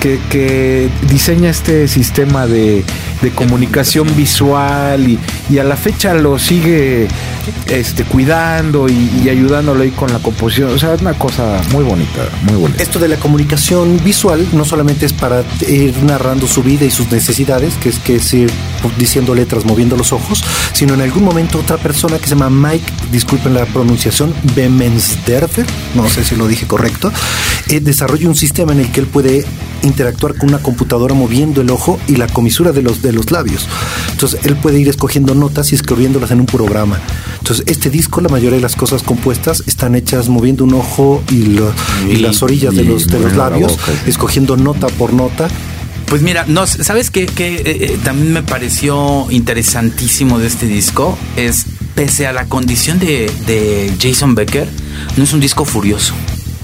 que, 0.00 0.18
que 0.30 0.88
diseña 1.08 1.50
este 1.50 1.88
sistema 1.88 2.46
de, 2.46 2.84
comunicación 3.34 4.08
visual 4.16 5.06
y, 5.50 5.58
a 5.58 5.64
la 5.64 5.76
fecha 5.76 6.14
lo 6.14 6.38
sigue 6.38 7.06
este, 7.66 8.04
cuidando 8.04 8.88
y, 8.88 9.10
y 9.22 9.28
ayudándolo 9.28 9.82
ahí 9.82 9.90
con 9.90 10.10
la 10.10 10.20
composición. 10.20 10.72
O 10.72 10.78
sea, 10.78 10.94
es 10.94 11.02
una 11.02 11.12
cosa 11.14 11.60
muy 11.72 11.84
bonita, 11.84 12.28
muy 12.42 12.54
bonita. 12.54 12.82
Esto 12.82 12.98
de 12.98 13.08
la 13.08 13.16
comunicación 13.16 14.02
visual 14.02 14.46
no 14.52 14.64
solamente 14.64 15.04
es 15.04 15.12
para 15.12 15.44
ir 15.68 16.02
narrando 16.02 16.46
su 16.46 16.62
vida 16.62 16.86
y 16.86 16.90
sus 16.90 17.10
necesidades, 17.10 17.74
que 17.74 17.90
es 17.90 17.98
que 17.98 18.16
es 18.16 18.32
ir 18.32 18.50
diciendo 18.96 19.34
letras, 19.34 19.64
moviendo 19.64 19.96
los 19.96 20.12
ojos, 20.12 20.42
sino 20.72 20.94
en 20.94 21.02
algún 21.02 21.24
momento 21.24 21.58
otra 21.58 21.76
persona 21.76 22.18
que 22.18 22.24
se 22.24 22.34
llama 22.34 22.48
Mike, 22.50 22.90
disculpen 23.40 23.54
la 23.54 23.72
pronunciación, 23.72 24.34
Bemensderfer, 24.54 25.66
no 25.94 26.08
sé 26.10 26.24
si 26.24 26.36
lo 26.36 26.46
dije 26.46 26.66
correcto, 26.66 27.10
eh, 27.68 27.80
desarrolla 27.80 28.28
un 28.28 28.34
sistema 28.34 28.72
en 28.72 28.80
el 28.80 28.92
que 28.92 29.00
él 29.00 29.06
puede 29.06 29.46
interactuar 29.82 30.34
con 30.36 30.50
una 30.50 30.58
computadora 30.58 31.14
moviendo 31.14 31.62
el 31.62 31.70
ojo 31.70 31.98
y 32.06 32.16
la 32.16 32.26
comisura 32.26 32.72
de 32.72 32.82
los, 32.82 33.00
de 33.00 33.12
los 33.12 33.30
labios. 33.30 33.66
Entonces 34.10 34.40
él 34.44 34.56
puede 34.56 34.78
ir 34.78 34.88
escogiendo 34.88 35.34
notas 35.34 35.72
y 35.72 35.74
escribiéndolas 35.74 36.30
en 36.32 36.40
un 36.40 36.46
programa. 36.46 37.00
Entonces 37.38 37.64
este 37.66 37.88
disco, 37.88 38.20
la 38.20 38.28
mayoría 38.28 38.56
de 38.56 38.62
las 38.62 38.76
cosas 38.76 39.02
compuestas 39.02 39.62
están 39.66 39.94
hechas 39.94 40.28
moviendo 40.28 40.64
un 40.64 40.74
ojo 40.74 41.22
y, 41.30 41.58
las 42.20 42.42
orillas 42.42 42.74
de 42.74 42.84
los, 42.84 43.06
de 43.06 43.20
los 43.20 43.36
labios, 43.36 43.78
escogiendo 44.06 44.58
nota 44.58 44.88
por 44.88 45.14
nota 45.14 45.48
pues 46.10 46.22
mira, 46.22 46.44
no, 46.48 46.66
¿sabes 46.66 47.08
qué? 47.08 47.22
Eh, 47.22 47.30
eh, 47.38 47.98
también 48.02 48.32
me 48.32 48.42
pareció 48.42 49.28
interesantísimo 49.30 50.40
de 50.40 50.48
este 50.48 50.66
disco. 50.66 51.16
Es, 51.36 51.66
pese 51.94 52.26
a 52.26 52.32
la 52.32 52.46
condición 52.46 52.98
de, 52.98 53.94
Jason 54.02 54.34
Becker, 54.34 54.68
no 55.16 55.22
es 55.22 55.32
un 55.32 55.38
disco 55.38 55.64
furioso. 55.64 56.12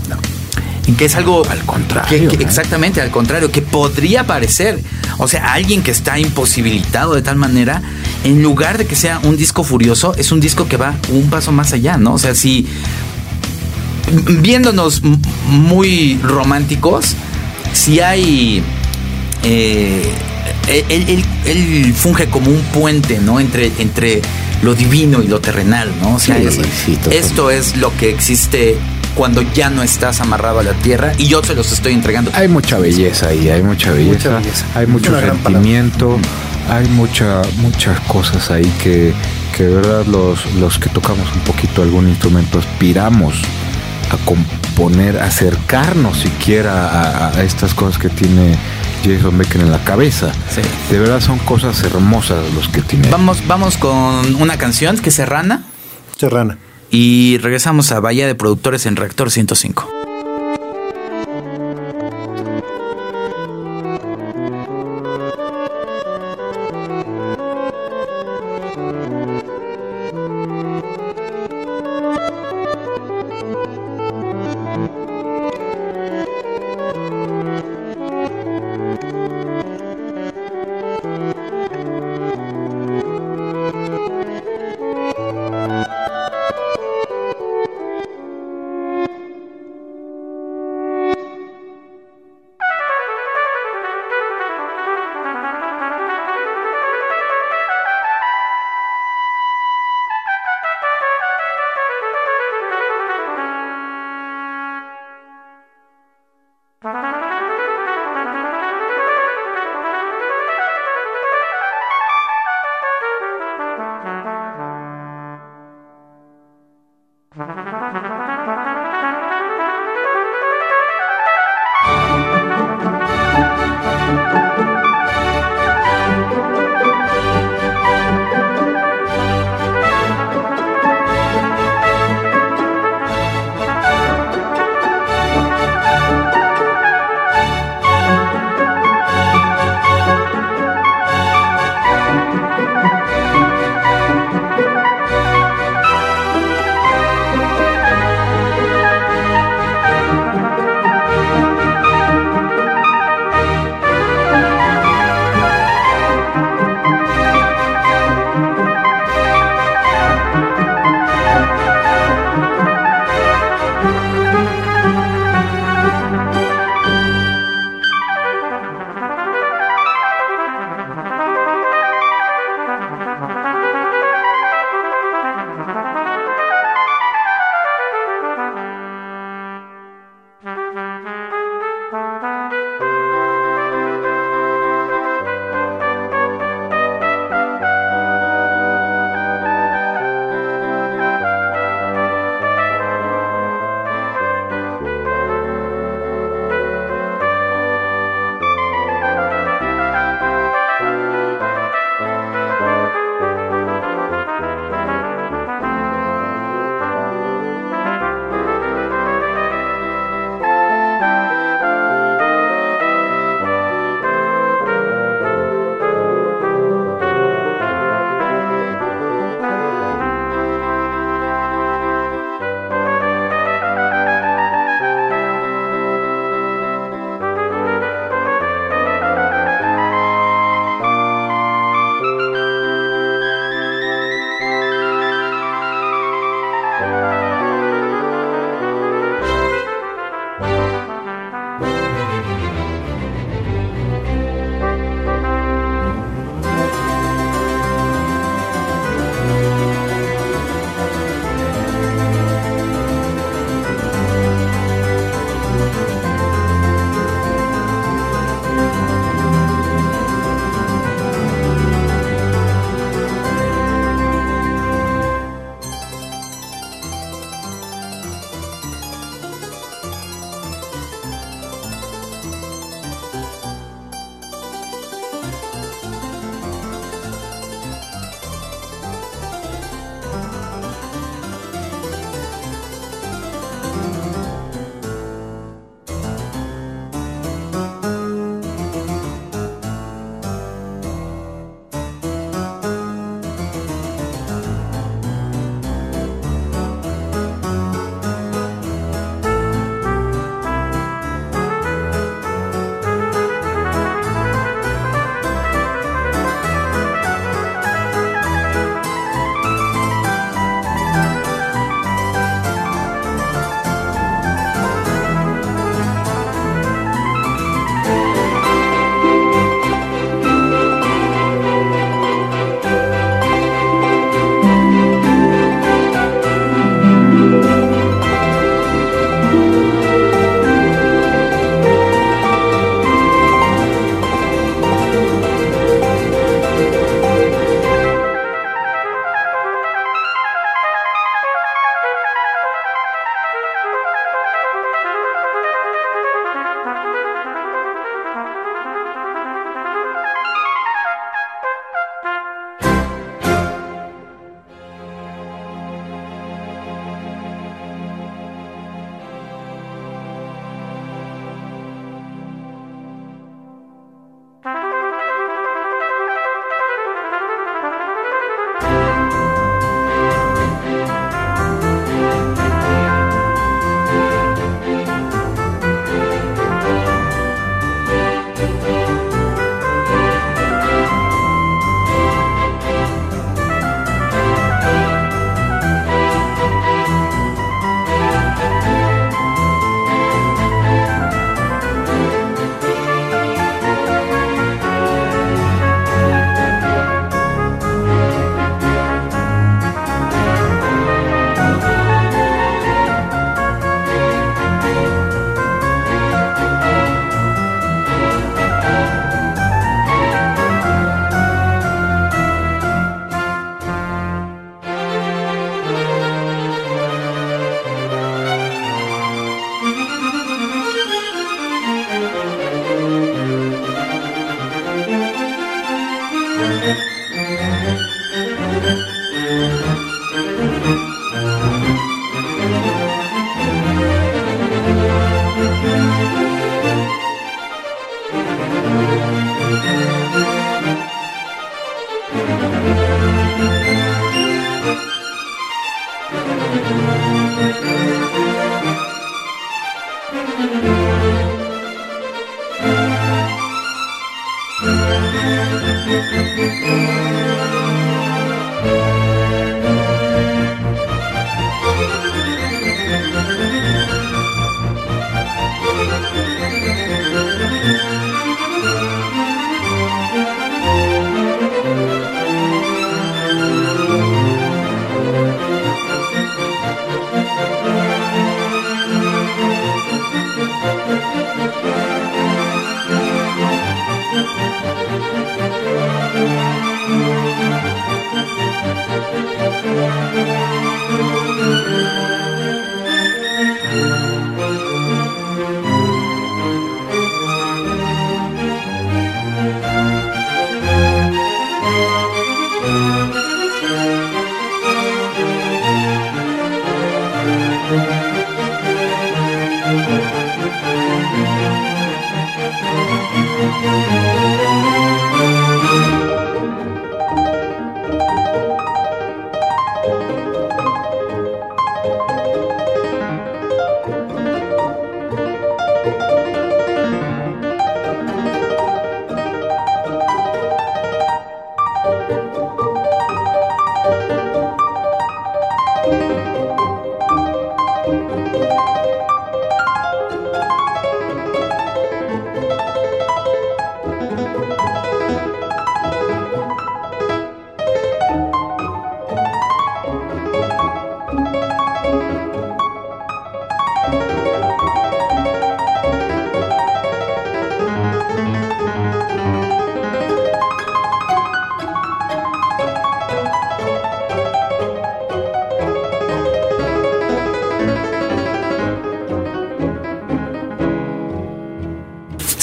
No. 0.09 0.97
Que 0.97 1.05
es 1.05 1.15
algo 1.15 1.49
al 1.49 1.61
contrario. 1.61 2.33
Exactamente, 2.41 3.01
al 3.01 3.13
contrario, 3.13 3.53
que 3.53 3.63
podría 3.63 4.27
parecer. 4.27 4.81
O 5.19 5.29
sea, 5.29 5.53
alguien 5.53 5.85
que 5.85 5.93
está 5.93 6.19
imposibilitado 6.19 7.15
de 7.15 7.23
tal 7.23 7.37
manera, 7.37 7.83
en 8.25 8.43
lugar 8.43 8.79
de 8.79 8.87
que 8.87 8.97
sea 8.97 9.21
un 9.21 9.37
disco 9.37 9.63
furioso, 9.63 10.13
es 10.17 10.33
un 10.33 10.41
disco 10.41 10.67
que 10.67 10.77
va 10.77 10.97
un 11.11 11.31
paso 11.31 11.53
más 11.53 11.73
allá, 11.73 11.99
¿no? 11.99 12.15
O 12.15 12.19
sea, 12.19 12.35
si 12.35 12.67
viéndonos 14.41 15.03
muy 15.49 16.19
románticos, 16.25 17.15
si 17.73 18.01
hay 18.01 18.65
eh, 19.49 20.03
él, 20.69 21.95
funge 21.95 22.27
como 22.27 22.51
un 22.51 22.61
puente, 22.61 23.21
¿no? 23.21 23.39
Entre, 23.39 23.71
entre 23.79 24.21
lo 24.63 24.75
divino 24.75 25.23
y 25.23 25.29
lo 25.29 25.41
terrenal, 25.41 25.93
¿no? 26.03 26.17
O 26.17 26.19
sea, 26.19 26.39
esto 27.11 27.51
es 27.51 27.77
lo 27.77 27.97
que 27.97 28.11
existe 28.11 28.77
cuando 29.15 29.43
ya 29.55 29.71
no 29.71 29.83
estás 29.83 30.21
amarrado 30.21 30.59
a 30.59 30.63
la 30.63 30.73
tierra 30.73 31.13
y 31.17 31.29
yo 31.29 31.43
se 31.45 31.55
los 31.55 31.71
estoy 31.73 31.95
entregando. 31.95 32.33
Hay 32.35 32.49
mucha 32.49 32.79
belleza 32.79 33.29
ahí, 33.29 33.49
hay 33.49 33.63
mucha 33.63 33.93
belleza, 33.93 34.43
hay 34.75 34.87
mucho 34.87 35.19
sentimiento, 35.19 36.19
hay 36.69 36.89
mucha, 36.89 37.43
muchas 37.59 38.01
cosas 38.01 38.51
ahí 38.51 38.71
que, 38.83 39.15
que 39.57 39.63
de 39.63 39.75
verdad 39.77 40.05
los, 40.07 40.45
los 40.55 40.79
que 40.79 40.89
tocamos 40.89 41.33
un 41.33 41.41
poquito 41.43 41.83
algún 41.83 42.09
instrumento 42.09 42.59
aspiramos 42.59 43.37
a 44.11 44.17
componer, 44.25 45.19
acercarnos 45.19 46.19
siquiera 46.19 47.29
a 47.29 47.43
estas 47.43 47.75
cosas 47.75 47.99
que 47.99 48.09
tiene 48.09 48.57
Jason 49.05 49.37
Becker 49.39 49.61
en 49.61 49.71
la 49.71 49.83
cabeza. 49.85 50.33
De 50.91 50.99
verdad 50.99 51.21
son 51.21 51.39
cosas 51.39 51.83
hermosas 51.83 52.39
los 52.55 52.69
que 52.69 52.83
tiene. 52.83 53.09
Vamos, 53.11 53.47
vamos 53.47 53.77
con 53.77 54.35
una 54.37 54.57
canción 54.59 54.99
que 54.99 55.11
es 55.11 55.15
Serrana. 55.15 55.65
Serrana. 56.17 56.59
Y 56.91 57.39
regresamos 57.39 57.93
a 57.93 58.01
Bahía 58.01 58.27
de 58.27 58.35
Productores 58.35 58.87
en 58.87 58.97
Reactor 58.97 59.31
105. 59.31 59.96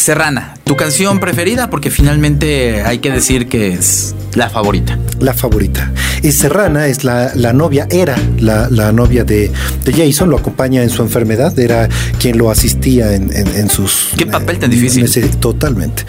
Serrana, 0.04 0.56
tu 0.66 0.76
canción 0.76 1.22
preferida, 1.22 1.70
porque 1.70 1.89
finalmente 1.89 2.82
hay 2.82 2.99
que 2.99 3.10
decir 3.10 3.47
que 3.47 3.70
es 3.70 4.14
la 4.36 4.49
favorita. 4.49 4.99
La 5.22 5.34
favorita. 5.34 5.93
Y 6.22 6.34
Serrana 6.34 6.88
es 6.88 7.06
la, 7.06 7.32
novia, 7.54 7.88
era 7.89 8.18
la, 8.38 8.91
novia 8.91 9.24
de, 9.24 9.49
Jason, 9.95 10.30
lo 10.30 10.36
acompaña 10.36 10.84
en 10.84 10.89
su 10.89 11.04
enfermedad, 11.04 11.58
era 11.58 11.88
quien 12.20 12.38
lo 12.38 12.51
asistía 12.51 13.14
en, 13.14 13.70
sus... 13.70 14.10
¿Qué 14.18 14.26
papel 14.26 14.60
tan 14.60 14.72
difícil? 14.72 15.30
totalmente. 15.38 16.04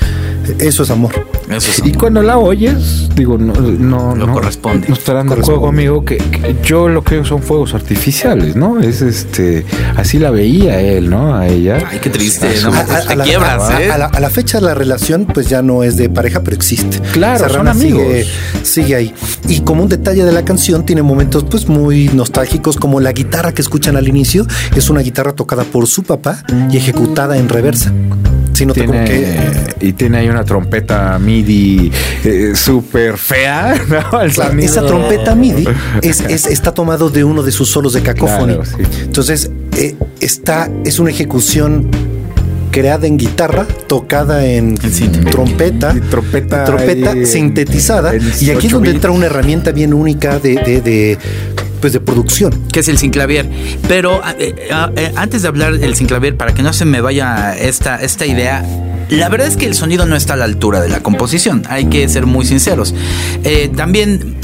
Eso 0.58 0.82
es 0.82 0.90
amor. 0.90 1.23
Y 1.84 1.92
cuando 1.92 2.22
la 2.22 2.38
oyes, 2.38 3.08
digo, 3.14 3.36
no, 3.38 3.52
no, 3.54 4.14
no 4.14 4.32
corresponde. 4.32 4.88
No 4.88 4.94
estarán 4.94 5.28
de 5.28 5.34
acuerdo 5.34 5.60
conmigo 5.60 6.04
que, 6.04 6.18
yo 6.62 6.88
lo 6.88 7.02
creo 7.02 7.24
son 7.24 7.42
fuegos 7.42 7.74
artificiales, 7.74 8.56
¿no? 8.56 8.80
Es 8.80 9.02
este, 9.02 9.64
así 9.96 10.18
la 10.18 10.30
veía 10.30 10.80
él, 10.80 11.10
¿no? 11.10 11.34
A 11.34 11.46
ella. 11.46 11.78
Ay, 11.86 11.98
qué 12.00 12.10
triste, 12.10 12.48
¿no? 12.62 12.72
A, 12.72 13.14
la, 13.14 13.24
quiebras, 13.24 13.70
¿eh? 13.80 13.90
a, 13.90 14.20
la, 14.20 14.30
fecha 14.30 14.60
la 14.60 14.74
relación, 14.74 15.26
pues 15.26 15.48
ya 15.48 15.62
no 15.62 15.82
es 15.82 15.96
de 15.96 16.08
pareja, 16.08 16.42
pero 16.42 16.56
existe. 16.56 17.00
Claro, 17.12 17.48
son 17.48 17.68
amigos. 17.68 18.02
Sigue, 18.02 18.26
sigue 18.62 18.94
ahí. 18.94 19.14
Y 19.48 19.60
como 19.60 19.82
un 19.82 19.88
detalle 19.88 20.24
de 20.24 20.32
la 20.32 20.44
canción, 20.44 20.86
tiene 20.86 21.02
momentos 21.02 21.44
pues 21.44 21.68
muy 21.68 22.08
nostálgicos, 22.08 22.76
como 22.76 23.00
la 23.00 23.12
guitarra 23.12 23.52
que 23.52 23.62
escuchan 23.62 23.96
al 23.96 24.08
inicio, 24.08 24.46
es 24.74 24.90
una 24.90 25.00
guitarra 25.00 25.32
tocada 25.32 25.64
por 25.64 25.86
su 25.86 26.02
papá 26.02 26.42
y 26.70 26.76
ejecutada 26.76 27.36
en 27.36 27.48
reversa. 27.48 27.92
Sí, 28.54 28.66
que... 28.66 29.38
Y 29.80 29.92
tiene 29.92 30.18
ahí 30.18 30.28
una 30.28 30.44
trompeta 30.44 31.18
MIDI 31.18 31.90
eh, 32.24 32.52
súper 32.54 33.18
fea. 33.18 33.74
Esa 34.58 34.86
trompeta 34.86 35.34
MIDI 35.34 35.66
es, 36.02 36.20
está 36.20 36.72
tomado 36.72 37.10
de 37.10 37.24
uno 37.24 37.42
de 37.42 37.52
sus 37.52 37.70
solos 37.70 37.92
de 37.92 38.02
cacofonía. 38.02 38.60
Entonces, 39.02 39.50
eh, 39.76 39.96
está, 40.20 40.70
es 40.84 40.98
una 40.98 41.10
ejecución 41.10 41.90
creada 42.70 43.06
en 43.06 43.16
guitarra, 43.16 43.66
tocada 43.86 44.44
en 44.46 44.76
trompeta, 45.30 45.94
trompeta, 46.10 46.64
trompeta 46.64 47.14
sintetizada. 47.24 48.12
Y 48.40 48.50
aquí 48.50 48.66
es 48.66 48.72
donde 48.72 48.90
entra 48.90 49.10
una 49.10 49.26
herramienta 49.26 49.70
bien 49.72 49.94
única 49.94 50.38
de, 50.38 50.54
de 50.56 51.18
de 51.92 52.00
producción. 52.00 52.52
Que 52.72 52.80
es 52.80 52.88
el 52.88 52.98
sinclavier. 52.98 53.48
Pero 53.88 54.20
eh, 54.38 54.54
eh, 54.56 54.68
eh, 54.96 55.12
antes 55.16 55.42
de 55.42 55.48
hablar 55.48 55.78
del 55.78 55.94
sinclavier, 55.94 56.36
para 56.36 56.54
que 56.54 56.62
no 56.62 56.72
se 56.72 56.84
me 56.84 57.00
vaya 57.00 57.56
esta, 57.56 57.96
esta 58.02 58.26
idea, 58.26 58.64
la 59.10 59.28
verdad 59.28 59.48
es 59.48 59.56
que 59.56 59.66
el 59.66 59.74
sonido 59.74 60.06
no 60.06 60.16
está 60.16 60.34
a 60.34 60.36
la 60.36 60.44
altura 60.44 60.80
de 60.80 60.88
la 60.88 61.02
composición, 61.02 61.64
hay 61.68 61.86
que 61.86 62.08
ser 62.08 62.26
muy 62.26 62.46
sinceros. 62.46 62.94
también 63.76 64.36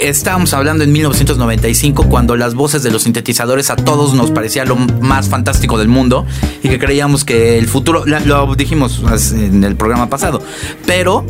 estábamos 0.00 0.54
hablando 0.54 0.84
en 0.84 0.92
1995 0.92 2.08
cuando 2.08 2.36
las 2.36 2.54
voces 2.54 2.82
de 2.82 2.90
los 2.90 3.02
sintetizadores 3.02 3.70
a 3.70 3.76
todos 3.76 4.14
nos 4.14 4.30
parecía 4.30 4.64
lo 4.64 4.76
más 4.76 5.28
fantástico 5.28 5.78
del 5.78 5.88
mundo 5.88 6.26
y 6.62 6.68
que 6.68 6.78
creíamos 6.78 7.24
que 7.24 7.58
el 7.58 7.66
futuro, 7.66 8.04
lo 8.06 8.54
dijimos 8.54 9.02
en 9.32 9.64
el 9.64 9.76
programa 9.76 10.08
pasado, 10.08 10.42
pero 10.86 11.24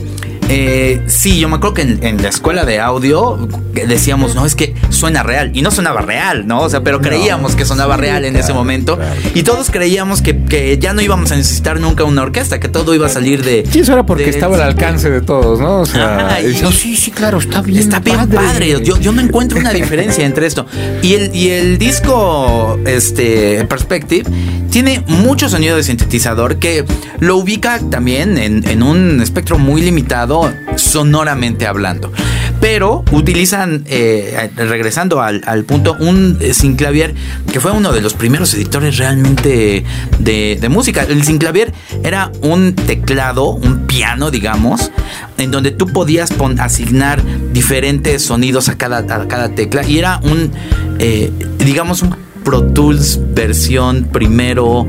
eh, 0.49 1.03
sí, 1.07 1.39
yo 1.39 1.49
me 1.49 1.57
acuerdo 1.57 1.75
que 1.75 1.83
en, 1.83 2.23
la 2.23 2.29
escuela 2.29 2.65
de 2.65 2.81
audio 2.81 3.49
decíamos, 3.87 4.35
no, 4.35 4.47
es 4.47 4.55
que 4.55 4.75
suena 4.89 5.23
real. 5.23 5.51
Y 5.55 5.63
no 5.63 5.71
sonaba 5.71 6.01
real, 6.01 6.47
¿no? 6.47 6.63
O 6.63 6.71
sea, 6.71 6.83
pero 6.83 7.01
creíamos 7.01 7.55
que 7.55 7.67
sonaba 7.67 7.97
real 7.97 8.25
en 8.25 8.35
ese 8.37 8.55
momento. 8.55 8.99
Y 9.35 9.43
todos 9.43 9.71
creíamos 9.71 10.23
que, 10.23 10.79
ya 10.81 10.93
no 10.95 11.03
íbamos 11.03 11.33
a 11.33 11.37
necesitar 11.37 11.81
nunca 11.81 12.05
una 12.05 12.23
orquesta, 12.23 12.61
que 12.61 12.69
todo 12.69 12.95
iba 12.95 13.07
a 13.07 13.11
salir 13.11 13.45
de. 13.45 13.65
Sí, 13.71 13.81
eso 13.81 13.93
era 13.93 14.07
porque 14.07 14.29
estaba 14.29 14.57
al 14.57 14.63
alcance 14.63 15.11
de 15.11 15.21
todos, 15.21 15.61
¿no? 15.61 15.81
O 15.81 15.87
sea, 15.87 16.39
sí, 16.73 16.97
sí, 16.97 17.11
claro, 17.11 17.39
está 17.39 17.61
bien. 17.61 17.79
Está 17.79 18.01
bien 18.01 18.29
padre. 18.29 18.81
Yo, 18.83 18.99
yo, 18.99 19.13
no 19.13 19.21
encuentro 19.21 19.59
una 19.59 19.73
diferencia 19.73 20.25
entre 20.25 20.47
esto. 20.47 20.67
Y 21.03 21.15
el, 21.15 21.35
y 21.35 21.51
el 21.51 21.79
disco, 21.79 22.79
este, 22.87 23.65
Perspective, 23.67 24.25
tiene 24.71 25.03
mucho 25.07 25.49
sonido 25.49 25.77
de 25.77 25.83
sintetizador 25.83 26.57
que 26.57 26.85
lo 27.19 27.37
ubica 27.37 27.81
también 27.91 28.39
en, 28.39 28.67
en 28.69 28.83
un 28.83 29.21
espectro 29.21 29.59
muy 29.59 29.83
limitado 29.83 30.38
sonoramente 30.77 31.67
hablando. 31.67 32.13
Pero 32.61 33.05
utilizan, 33.13 33.85
eh, 33.87 34.51
regresando 34.57 35.21
al, 35.21 35.65
punto, 35.65 35.97
un 36.01 36.39
Sinclavier 36.53 37.15
que 37.53 37.61
fue 37.61 37.71
uno 37.71 37.93
de 37.93 38.01
los 38.01 38.15
primeros 38.15 38.53
editores 38.55 38.99
realmente 38.99 39.85
de, 40.19 40.69
música. 40.69 41.05
El 41.05 41.23
Sinclavier 41.23 41.73
era 42.03 42.33
un 42.43 42.75
teclado, 42.75 43.51
un 43.51 43.87
piano, 43.87 44.31
digamos, 44.31 44.91
en 45.39 45.51
donde 45.51 45.71
tú 45.71 45.87
podías 45.87 46.31
asignar 46.59 47.23
diferentes 47.53 48.23
sonidos 48.23 48.69
a 48.69 48.77
cada, 48.77 48.99
a 48.99 49.29
cada 49.29 49.51
tecla 49.51 49.87
y 49.87 49.99
era 49.99 50.21
un, 50.25 50.51
eh, 50.99 51.33
digamos, 51.59 52.03
un 52.03 52.29
Pro 52.45 52.63
Tools 52.63 53.21
versión 53.35 54.09
primero 54.11 54.87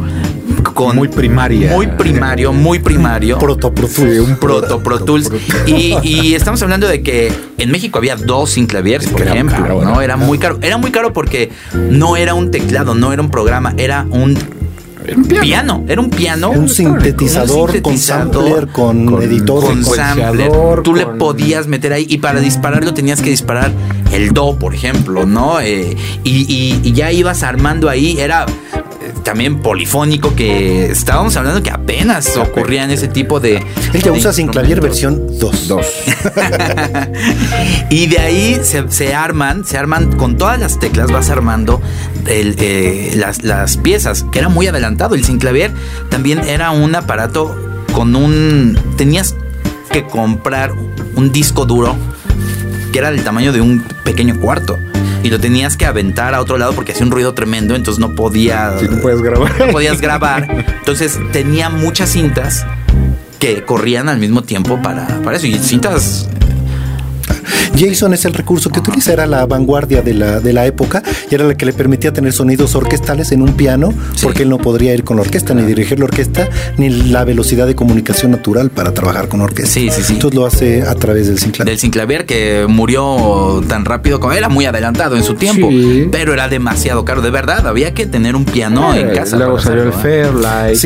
con 0.62 0.96
muy 0.96 1.08
primaria. 1.08 1.72
Muy 1.72 1.88
primario, 1.88 2.54
muy 2.54 2.80
primario. 2.80 3.38
Proto 3.38 3.74
Pro 3.74 3.88
Tools. 3.88 4.20
un 4.20 4.38
Proto 4.38 4.82
Pro 4.82 5.00
Tools. 5.00 5.32
Y, 5.66 6.34
estamos 6.34 6.62
hablando 6.62 6.88
de 6.88 7.02
que 7.02 7.32
en 7.58 7.72
México 7.72 7.98
había 7.98 8.16
dos 8.16 8.52
Sinclaviers, 8.52 9.08
por 9.08 9.22
ejemplo. 9.22 9.84
¿no? 9.84 10.02
Era 10.02 10.18
muy 10.18 10.38
caro. 10.38 10.60
Era 10.62 10.78
muy 10.78 10.92
caro 10.92 11.14
porque 11.14 11.52
no 11.74 12.18
era 12.18 12.34
un 12.34 12.52
teclado, 12.52 12.96
no 12.96 13.14
era 13.14 13.22
un 13.22 13.30
programa, 13.30 13.74
era 13.78 14.06
un 14.10 14.38
piano. 15.42 15.84
Era 15.88 16.02
un 16.02 16.10
piano. 16.10 16.52
Un 16.52 16.70
sintetizador, 16.70 17.82
con 17.82 17.98
sampler, 17.98 18.68
con, 18.68 19.22
editor. 19.22 19.64
Con 19.64 19.84
sampler. 19.84 20.52
Tú 20.84 20.96
le 20.96 21.06
podías 21.06 21.68
meter 21.68 21.94
ahí 21.94 22.06
y 22.10 22.18
para 22.18 22.40
dispararlo 22.40 22.94
tenías 22.94 23.22
que 23.22 23.30
disparar 23.30 23.72
el 24.12 24.32
do, 24.32 24.58
por 24.58 24.74
ejemplo, 24.74 25.26
¿no? 25.26 25.60
Eh, 25.60 25.96
y, 26.24 26.92
ya 26.94 27.12
ibas 27.12 27.44
armando 27.44 27.90
ahí. 27.90 28.20
Era 28.20 28.46
también 29.30 29.60
polifónico 29.60 30.34
que 30.34 30.88
estábamos 30.90 31.38
hablando 31.38 31.62
que 31.62 31.70
apenas 31.70 32.36
ocurrían 32.36 32.90
ese 32.90 33.08
tipo 33.08 33.40
de... 33.40 33.58
Él 33.94 34.02
ya 34.02 34.12
usa 34.12 34.34
Sinclavier 34.34 34.82
versión 34.82 35.38
2. 35.38 35.68
2. 35.68 35.86
y 37.92 38.08
de 38.08 38.18
ahí 38.18 38.60
se, 38.64 39.14
arman, 39.14 39.66
se 39.66 39.78
arman 39.78 40.18
con 40.18 40.36
todas 40.36 40.60
las 40.60 40.80
teclas, 40.80 41.12
vas 41.12 41.30
armando 41.30 41.80
eh, 42.26 43.14
las, 43.18 43.44
las, 43.44 43.78
piezas, 43.78 44.26
que 44.32 44.40
era 44.40 44.50
muy 44.50 44.66
adelantado. 44.66 45.14
El 45.14 45.24
Sinclavier 45.24 45.72
también 46.10 46.40
era 46.40 46.72
un 46.72 46.96
aparato 46.96 47.56
con 47.94 48.16
un... 48.16 48.80
Tenías 48.98 49.36
que 49.92 50.08
comprar 50.08 50.72
un 51.16 51.32
disco 51.32 51.68
duro 51.68 51.96
que 52.92 52.98
era 52.98 53.12
del 53.12 53.24
tamaño 53.24 53.54
de 53.54 53.62
un 53.62 53.84
pequeño 54.04 54.40
cuarto. 54.40 54.76
Y 55.24 55.30
lo 55.30 55.40
tenías 55.40 55.76
que 55.76 55.86
aventar 55.86 56.34
a 56.34 56.42
otro 56.42 56.58
lado 56.58 56.74
porque 56.74 56.94
hacía 56.94 57.06
un 57.06 57.12
ruido 57.12 57.34
tremendo, 57.34 57.76
entonces 57.76 58.00
no 58.00 58.16
podía. 58.16 58.76
no 58.90 59.02
puedes 59.02 59.22
grabar. 59.22 59.60
No 59.60 59.72
podías 59.72 60.02
grabar. 60.02 60.66
Entonces 60.80 61.20
tenía 61.32 61.70
muchas 61.70 62.10
cintas 62.10 62.66
que 63.40 63.64
corrían 63.64 64.10
al 64.10 64.20
mismo 64.20 64.44
tiempo 64.44 64.82
para, 64.82 65.08
para 65.22 65.38
eso. 65.38 65.48
Y 65.48 65.58
cintas 65.60 66.30
Jason 67.78 68.14
es 68.14 68.26
el 68.26 68.34
recurso 68.34 68.70
que 68.70 68.80
utiliza, 68.80 69.14
era 69.14 69.26
la 69.26 69.46
vanguardia 69.46 70.02
de 70.02 70.14
la, 70.14 70.40
de 70.40 70.54
la 70.54 70.66
época 70.66 71.04
y 71.30 71.36
era 71.36 71.46
la 71.46 71.56
que 71.56 71.66
le 71.66 71.74
permitía 71.74 72.12
tener 72.12 72.34
sonidos 72.34 72.76
orquestales 72.76 73.32
en 73.32 73.42
un 73.42 73.54
piano, 73.54 73.94
porque 74.22 74.44
él 74.44 74.50
no 74.50 74.58
podría 74.58 74.94
ir 74.94 75.04
con 75.04 75.18
la 75.18 75.24
orquesta, 75.24 75.54
ni 75.54 75.64
dirigir 75.64 76.00
la 76.00 76.06
orquesta, 76.06 76.50
ni 76.78 76.90
la 76.90 77.24
velocidad 77.24 77.68
de 77.68 77.76
comunicación 77.76 78.32
natural 78.32 78.70
para 78.70 78.94
trabajar 78.94 79.28
con 79.28 79.42
orquesta. 79.42 79.72
Sí, 79.72 79.90
sí, 79.92 80.02
sí. 80.04 80.14
Entonces 80.14 80.38
lo 80.38 80.46
hace 80.46 80.84
a 80.84 80.96
través 80.96 81.28
del 81.28 81.40
Sinclair. 81.40 81.68
Del 81.68 81.80
Sinclair 81.80 82.26
que 82.26 82.66
murió 82.68 83.64
tan 83.68 83.86
rápido 83.86 84.20
como 84.20 84.34
era 84.34 84.50
muy 84.50 84.66
adelantado 84.66 85.16
en 85.16 85.24
su 85.24 85.36
tiempo, 85.36 85.70
pero 86.12 86.34
era 86.34 86.48
demasiado 86.48 87.06
caro. 87.06 87.22
De 87.22 87.32
verdad, 87.32 87.68
había 87.68 87.94
que 87.94 88.06
tener 88.06 88.36
un 88.36 88.46
piano 88.46 88.94
en 88.94 89.10
casa. 89.16 89.38
Luego 89.38 89.60
salió 89.60 89.84
el 89.84 89.94
Fairlight. 89.94 90.78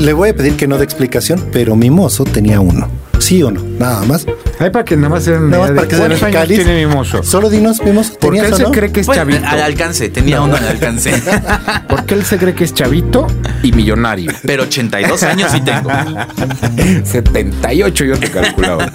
le 0.00 0.12
voy 0.12 0.30
a 0.30 0.34
pedir 0.34 0.56
que 0.56 0.66
no 0.66 0.78
dé 0.78 0.84
explicación, 0.84 1.44
pero 1.52 1.76
mi 1.76 1.90
mozo 1.90 2.24
tenía 2.24 2.60
uno. 2.60 2.88
¿Sí 3.28 3.42
o 3.42 3.50
no? 3.50 3.62
Nada 3.78 4.06
más. 4.06 4.24
Ay, 4.58 4.70
para 4.70 4.86
que 4.86 4.96
nada 4.96 5.10
más 5.10 5.24
sean 5.24 5.50
nada 5.50 5.64
más 5.64 5.72
para 5.72 5.86
que 5.86 5.96
¿Cuántos 5.98 6.22
años 6.22 6.48
tiene 6.48 6.86
mi 6.86 6.94
mozo? 6.94 7.22
Solo 7.22 7.50
dinos, 7.50 7.78
vimos. 7.84 8.12
Porque 8.18 8.38
él 8.38 8.54
se 8.54 8.64
cree 8.64 8.90
que 8.90 9.00
es 9.00 9.06
chavito. 9.06 9.46
Al 9.46 9.60
alcance, 9.60 10.08
tenía 10.08 10.40
uno 10.40 10.56
al 10.56 10.66
alcance. 10.66 11.12
Porque 11.90 12.14
él 12.14 12.24
se 12.24 12.38
cree 12.38 12.54
que 12.54 12.64
es 12.64 12.72
chavito 12.72 13.26
y 13.62 13.72
millonario. 13.72 14.32
Pero 14.46 14.62
82 14.62 15.22
años 15.24 15.52
sí 15.52 15.60
tengo. 15.60 15.90
78 17.04 18.04
yo 18.06 18.18
te 18.18 18.30
calculaba. 18.30 18.90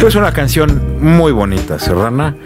pues 0.00 0.14
una 0.14 0.30
canción 0.30 0.80
muy 1.00 1.32
bonita, 1.32 1.80
Serrana. 1.80 2.36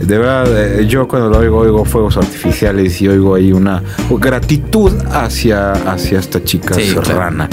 De 0.00 0.16
verdad, 0.16 0.80
eh, 0.80 0.86
yo 0.86 1.06
cuando 1.06 1.28
lo 1.28 1.38
oigo, 1.38 1.58
oigo 1.58 1.84
fuegos 1.84 2.16
artificiales 2.16 3.02
y 3.02 3.08
oigo 3.08 3.34
ahí 3.34 3.52
una 3.52 3.82
gratitud 4.08 4.92
hacia, 5.12 5.72
hacia 5.72 6.18
esta 6.18 6.42
chica 6.42 6.74
serrana, 6.74 7.48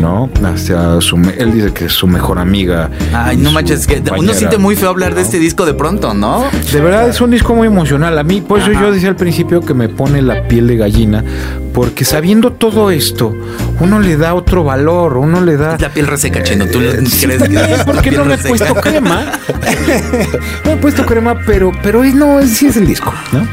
¿no? 0.00 0.30
Hacia 0.44 1.00
su, 1.00 1.16
él 1.38 1.52
dice 1.52 1.72
que 1.72 1.86
es 1.86 1.92
su 1.92 2.06
mejor 2.06 2.38
amiga. 2.38 2.90
Ay, 3.12 3.36
no 3.36 3.50
manches, 3.50 3.86
que 3.86 4.02
uno 4.16 4.32
siente 4.34 4.58
muy 4.58 4.76
feo 4.76 4.90
hablar 4.90 5.14
de 5.14 5.22
este 5.22 5.38
disco 5.38 5.66
de 5.66 5.74
pronto, 5.74 6.14
¿no? 6.14 6.44
De 6.72 6.80
verdad, 6.80 7.08
es 7.08 7.20
un 7.20 7.30
disco 7.30 7.54
muy 7.54 7.66
emocional. 7.66 8.18
A 8.18 8.22
mí, 8.22 8.40
por 8.40 8.60
eso 8.60 8.72
yo 8.72 8.92
decía 8.92 9.08
al 9.08 9.16
principio 9.16 9.60
que 9.60 9.74
me 9.74 9.88
pone 9.88 10.22
la 10.22 10.46
piel 10.48 10.66
de 10.66 10.76
gallina, 10.76 11.24
porque 11.72 12.04
sabiendo 12.04 12.52
todo 12.52 12.90
esto, 12.90 13.34
uno 13.80 14.00
le 14.00 14.16
da 14.16 14.34
otro 14.34 14.64
valor, 14.64 15.16
uno 15.16 15.40
le 15.40 15.56
da. 15.56 15.74
Es 15.74 15.82
la 15.82 15.90
piel 15.90 16.06
reseca, 16.06 16.42
chino. 16.42 16.66
¿Tú 16.66 16.78
crees 16.78 17.14
que 17.14 17.84
¿Por 17.84 18.02
qué 18.02 18.10
no 18.10 18.24
me 18.24 18.34
he 18.34 18.38
puesto 18.38 18.74
crema? 18.74 19.32
no 20.64 20.70
me 20.70 20.72
he 20.72 20.76
puesto 20.76 21.04
crema, 21.04 21.38
pero 21.46 21.72
pero 21.82 22.02
no, 22.04 22.44
sí 22.46 22.66
es 22.66 22.76
el 22.76 22.86
disco, 22.86 23.12
¿no? 23.32 23.46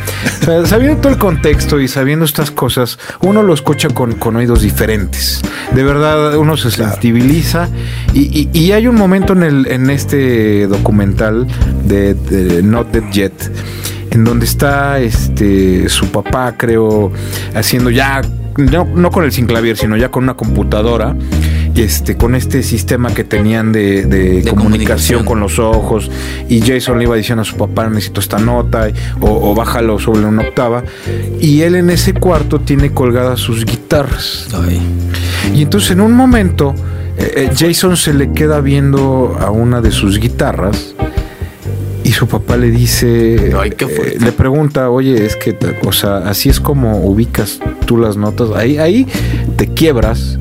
sabiendo 0.65 0.97
todo 0.97 1.13
el 1.13 1.17
contexto 1.17 1.79
y 1.79 1.87
sabiendo 1.87 2.25
estas 2.25 2.51
cosas, 2.51 2.99
uno 3.21 3.43
lo 3.43 3.53
escucha 3.53 3.89
con, 3.89 4.35
oídos 4.35 4.61
diferentes. 4.61 5.41
De 5.73 5.83
verdad, 5.83 6.37
uno 6.37 6.57
se 6.57 6.71
sensibiliza 6.71 7.69
y, 8.13 8.71
hay 8.71 8.87
un 8.87 8.95
momento 8.95 9.33
en, 9.33 9.43
el, 9.43 9.67
en 9.67 9.89
este 9.89 10.67
documental 10.67 11.47
de, 11.85 12.61
Not 12.63 12.91
Dead 12.91 13.11
Yet 13.11 13.51
en 14.11 14.23
donde 14.23 14.45
está 14.45 14.99
este 14.99 15.89
su 15.89 16.07
papá, 16.11 16.53
creo, 16.55 17.11
haciendo 17.55 17.89
ya 17.89 18.21
no, 18.57 18.85
no 18.85 19.11
con 19.11 19.23
el 19.23 19.31
sin 19.31 19.45
clavier, 19.45 19.77
sino 19.77 19.97
ya 19.97 20.09
con 20.09 20.23
una 20.23 20.35
computadora 20.35 21.15
este, 21.75 22.15
con 22.17 22.35
este 22.35 22.61
sistema 22.61 23.13
que 23.13 23.23
tenían 23.23 23.71
de, 23.71 24.43
comunicación, 24.49 25.25
con 25.25 25.39
los 25.39 25.59
ojos. 25.59 26.09
Y 26.47 26.61
Jason 26.61 26.97
le 26.97 27.05
iba 27.05 27.15
diciendo 27.15 27.41
a 27.41 27.45
su 27.45 27.57
papá 27.57 27.87
necesito 27.89 28.19
esta 28.19 28.37
nota 28.37 28.89
o, 29.19 29.55
bájalo 29.55 29.99
sobre 29.99 30.25
una 30.25 30.43
octava 30.43 30.83
y 31.39 31.61
él 31.61 31.75
en 31.75 31.89
ese 31.89 32.13
cuarto 32.13 32.59
tiene 32.59 32.91
colgadas 32.91 33.39
sus 33.39 33.65
guitarras. 33.65 34.47
Y 35.53 35.63
entonces 35.63 35.91
en 35.91 36.01
un 36.01 36.13
momento 36.13 36.75
eh, 37.17 37.49
eh, 37.49 37.51
Jason 37.55 37.97
se 37.97 38.13
le 38.13 38.31
queda 38.33 38.61
viendo 38.61 39.37
a 39.39 39.49
una 39.51 39.81
de 39.81 39.91
sus 39.91 40.19
guitarras 40.19 40.95
y 42.03 42.11
su 42.11 42.27
papá 42.27 42.57
le 42.57 42.69
dice, 42.69 43.35
eh, 43.35 44.17
le 44.19 44.31
pregunta, 44.31 44.89
oye, 44.89 45.25
es 45.25 45.35
que, 45.35 45.55
o 45.85 45.91
sea, 45.91 46.17
así 46.17 46.49
es 46.49 46.59
como 46.59 47.05
ubicas 47.05 47.59
tú 47.85 47.97
las 47.97 48.17
notas, 48.17 48.49
ahí, 48.55 48.77
ahí 48.77 49.07
te 49.57 49.67
quiebras 49.67 50.37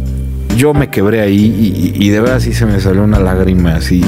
yo 0.56 0.74
me 0.74 0.90
quebré 0.90 1.20
ahí 1.20 1.94
y, 1.94 2.08
de 2.10 2.20
verdad 2.20 2.40
sí 2.40 2.52
se 2.52 2.66
me 2.66 2.80
salió 2.80 3.02
una 3.02 3.18
lágrima 3.18 3.76
así 3.76 4.02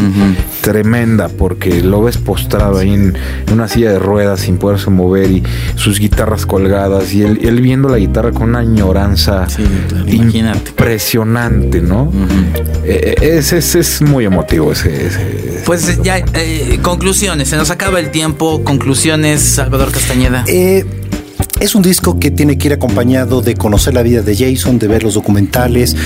tremenda 0.61 1.29
porque 1.29 1.83
lo 1.83 2.03
ves 2.03 2.19
postrado 2.19 2.79
ahí 2.79 2.93
en, 2.93 3.17
una 3.53 3.69
silla 3.69 3.93
de 3.93 3.99
ruedas 3.99 4.41
sin 4.41 4.59
poderse 4.59 4.91
mover 4.91 5.31
y 5.31 5.43
sus 5.77 5.99
guitarras 5.99 6.47
colgadas 6.47 7.13
y 7.15 7.23
él, 7.23 7.61
viendo 7.61 7.89
la 7.89 7.99
guitarra 7.99 8.33
con 8.33 8.51
una 8.51 8.61
añoranza 8.61 9.47
impresionante, 10.07 11.81
¿no? 11.81 12.13
Eh, 12.85 13.15
eh, 13.21 13.39
ese 13.39 13.59
es, 13.59 14.03
muy 14.03 14.25
emotivo 14.25 14.73
ese, 14.73 15.63
Pues 15.65 16.03
ya, 16.03 16.19
eh, 16.19 16.79
conclusiones, 16.83 17.49
se 17.49 17.57
nos 17.57 17.71
acaba 17.71 18.01
el 18.01 18.11
tiempo, 18.11 18.63
conclusiones, 18.65 19.41
Salvador 19.41 19.93
Castañeda. 19.93 20.45
Eh, 20.47 20.85
es 21.61 21.75
un 21.75 21.83
disco 21.83 22.19
que 22.19 22.31
tiene 22.31 22.59
que 22.59 22.69
ir 22.69 22.73
acompañado 22.73 23.41
de 23.41 23.55
conocer 23.55 23.95
la 23.95 24.03
vida 24.03 24.23
de 24.23 24.37
Jason, 24.37 24.79
de 24.79 24.89
ver 24.89 25.03
los 25.03 25.15
documentales 25.15 25.97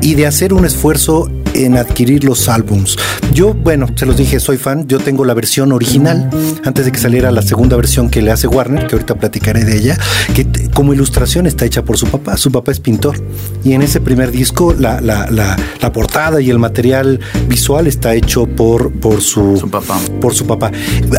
y 0.00 0.14
de 0.14 0.26
hacer 0.26 0.52
un 0.52 0.64
esfuerzo 0.64 1.30
en 1.54 1.76
adquirir 1.76 2.24
los 2.24 2.48
álbums. 2.48 2.96
Yo, 3.32 3.54
bueno, 3.54 3.86
se 3.94 4.06
los 4.06 4.16
dije, 4.16 4.40
soy 4.40 4.58
fan, 4.58 4.86
yo 4.86 4.98
tengo 4.98 5.24
la 5.24 5.34
versión 5.34 5.72
original, 5.72 6.28
antes 6.64 6.84
de 6.84 6.92
que 6.92 6.98
saliera 6.98 7.30
la 7.30 7.42
segunda 7.42 7.76
versión 7.76 8.10
que 8.10 8.20
le 8.20 8.30
hace 8.30 8.46
Warner, 8.46 8.86
que 8.86 8.94
ahorita 8.94 9.14
platicaré 9.14 9.64
de 9.64 9.76
ella, 9.76 9.98
que 10.34 10.46
como 10.74 10.92
ilustración 10.92 11.46
está 11.46 11.64
hecha 11.64 11.82
por 11.82 11.96
su 11.96 12.06
papá, 12.06 12.36
su 12.36 12.52
papá 12.52 12.72
es 12.72 12.80
pintor, 12.80 13.16
y 13.64 13.72
en 13.72 13.82
ese 13.82 14.00
primer 14.00 14.30
disco 14.30 14.74
la, 14.78 15.00
la, 15.00 15.30
la, 15.30 15.92
portada 15.92 16.40
y 16.40 16.50
el 16.50 16.58
material 16.58 17.20
visual 17.48 17.86
está 17.86 18.14
hecho 18.14 18.46
por, 18.46 18.92
por 18.92 19.20
su, 19.20 19.68
papá. 19.70 19.98
Por 20.20 20.34
su 20.34 20.46
papá. 20.46 20.70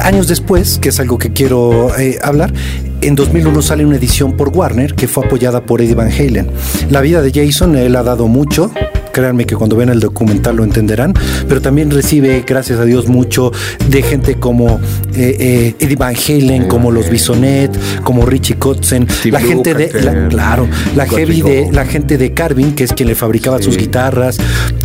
Años 0.02 0.28
después, 0.28 0.80
que 0.80 0.90
es 0.90 1.00
algo 1.00 1.18
que 1.18 1.32
quiero 1.32 1.96
eh, 1.98 2.18
hablar, 2.24 2.54
en 3.02 3.16
2001 3.16 3.62
sale 3.62 3.86
una 3.86 3.98
edición 3.98 4.38
por 4.38 4.50
Warner 4.50 4.96
que 4.96 5.08
fue 5.08 5.26
apoyada 5.26 5.66
por 5.66 5.82
Eddie 5.82 5.96
Van 5.96 6.12
Halen. 6.12 6.50
La 6.90 7.02
vida 7.02 7.22
de 7.22 7.32
Jason, 7.32 7.76
él 7.76 7.96
ha 7.96 8.04
dado 8.04 8.28
mucho, 8.28 8.72
créanme 9.14 9.46
que 9.46 9.56
cuando 9.56 9.78
ven 9.78 9.90
el 9.90 10.00
documental 10.00 10.58
lo 10.58 10.64
entenderán, 10.66 11.14
pero 11.48 11.62
también 11.62 11.90
recibe, 11.92 12.44
gracias 12.46 12.80
a 12.80 12.86
Dios, 12.86 13.08
mucho 13.08 13.52
de 13.88 14.02
gente 14.02 14.36
como 14.36 14.82
eh, 15.16 15.38
eh, 15.40 15.76
Eddie 15.80 15.96
Van 15.96 16.16
Halen, 16.16 16.68
como 16.68 16.92
los 16.92 17.10
Bisonet, 17.10 17.72
como 18.04 18.26
Richie 18.26 18.56
Kotzen, 18.56 19.08
la 19.26 19.40
gente 19.40 19.74
de, 19.74 19.90
claro, 20.30 20.68
la 20.96 21.08
heavy 21.08 21.42
de, 21.42 21.72
la 21.72 21.86
gente 21.86 22.18
de 22.18 22.34
Carvin, 22.34 22.74
que 22.74 22.84
es 22.84 22.92
quien 22.92 23.08
le 23.08 23.16
fabricaba 23.16 23.62
sus 23.62 23.78
guitarras, 23.78 24.38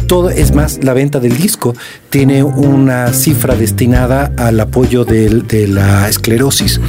todo, 0.07 0.31
es 0.31 0.55
más, 0.55 0.85
la 0.85 0.93
venta 0.93 1.21
del 1.21 1.37
disco 1.37 1.75
tiene 2.11 2.43
una 2.43 3.13
cifra 3.13 3.55
destinada 3.55 4.33
al 4.37 4.59
apoyo 4.61 5.05
de, 5.05 5.67
la 5.69 6.09
esclerosis. 6.09 6.81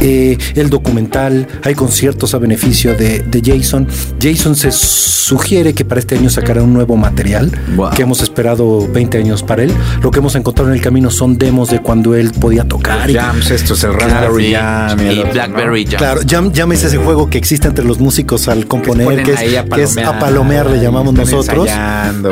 Eh, 0.00 0.38
el 0.54 0.70
documental, 0.70 1.46
hay 1.64 1.74
conciertos 1.74 2.34
a 2.34 2.38
beneficio 2.38 2.94
de, 2.94 3.42
Jason. 3.44 3.86
Jason 4.20 4.56
se 4.56 4.70
sugiere 4.72 5.74
que 5.74 5.84
para 5.84 6.00
este 6.00 6.16
año 6.16 6.30
sacará 6.30 6.62
un 6.62 6.72
nuevo 6.72 6.96
material, 6.96 7.52
que 7.94 8.02
hemos 8.02 8.22
esperado 8.22 8.88
20 8.88 9.18
años 9.18 9.42
para 9.42 9.62
él. 9.62 9.72
Lo 10.02 10.10
que 10.10 10.18
hemos 10.18 10.34
encontrado 10.34 10.70
en 10.70 10.76
el 10.76 10.82
camino 10.82 11.10
son 11.10 11.38
demos 11.38 11.70
de 11.70 11.80
cuando 11.80 12.14
él 12.14 12.32
podía 12.32 12.64
tocar. 12.64 13.12
Jams, 13.12 13.50
esto 13.50 13.74
es 13.74 13.84
el 13.84 13.94
Raspberry 13.94 14.52
Jam. 14.52 14.98
Y, 15.00 15.22
Blackberry 15.32 15.86
Jam. 15.86 15.98
Claro, 15.98 16.20
Jam, 16.54 16.72
es 16.72 16.84
ese 16.84 16.98
juego 16.98 17.30
que 17.30 17.38
existe 17.38 17.68
entre 17.68 17.84
los 17.84 18.00
músicos 18.00 18.48
al 18.48 18.66
componer, 18.66 19.22
que, 19.22 19.32
es, 19.82 19.98
a 19.98 20.18
palomear, 20.18 20.68
le 20.68 20.80
llamamos 20.80 21.14
nosotros. 21.14 21.68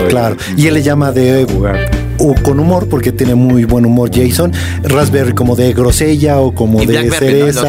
Claro, 0.08 0.36
y 0.56 0.66
él 0.66 0.74
le 0.74 0.82
llama 0.82 1.12
de 1.12 1.46
jugar 1.48 2.06
o 2.18 2.34
con 2.42 2.60
humor, 2.60 2.88
porque 2.88 3.12
tiene 3.12 3.34
muy 3.34 3.64
buen 3.64 3.86
humor 3.86 4.10
Jason. 4.12 4.52
Raspberry 4.82 5.34
como 5.34 5.56
de 5.56 5.72
grosella 5.72 6.38
o 6.38 6.54
como 6.54 6.84
de 6.84 7.10
cereza. 7.10 7.68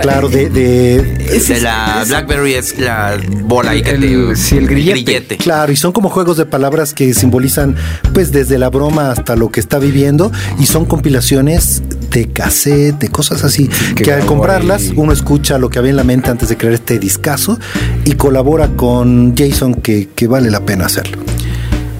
claro, 0.00 0.28
de, 0.28 0.48
de, 0.50 1.60
la 1.60 2.04
Blackberry 2.06 2.54
es 2.54 2.78
la 2.78 3.18
bola 3.44 3.72
que 3.80 3.90
el, 3.90 4.04
el, 4.04 4.66
grillete. 4.66 5.36
Claro, 5.36 5.72
y 5.72 5.76
son 5.76 5.92
como 5.92 6.08
juegos 6.08 6.36
de 6.36 6.46
palabras 6.46 6.94
que 6.94 7.14
simbolizan, 7.14 7.76
pues, 8.12 8.32
desde 8.32 8.58
la 8.58 8.70
broma 8.70 9.10
hasta 9.10 9.36
lo 9.36 9.50
que 9.50 9.60
está 9.60 9.78
viviendo, 9.78 10.32
y 10.58 10.66
son 10.66 10.84
compilaciones 10.84 11.82
de 12.10 12.28
cassette, 12.28 12.98
de 12.98 13.08
cosas 13.08 13.44
así, 13.44 13.68
que, 13.96 14.12
al 14.12 14.26
comprarlas 14.26 14.92
uno 14.96 15.12
escucha 15.12 15.58
lo 15.58 15.70
que 15.70 15.78
había 15.78 15.90
en 15.90 15.96
la 15.96 16.04
mente 16.04 16.30
antes 16.30 16.48
de 16.48 16.56
crear 16.56 16.74
este 16.74 16.98
discazo 16.98 17.58
y 18.04 18.12
colabora 18.12 18.68
con 18.68 19.34
Jason 19.36 19.74
que, 19.74 20.08
que 20.14 20.26
vale 20.26 20.50
la 20.50 20.60
pena 20.60 20.86
hacerlo. 20.86 21.18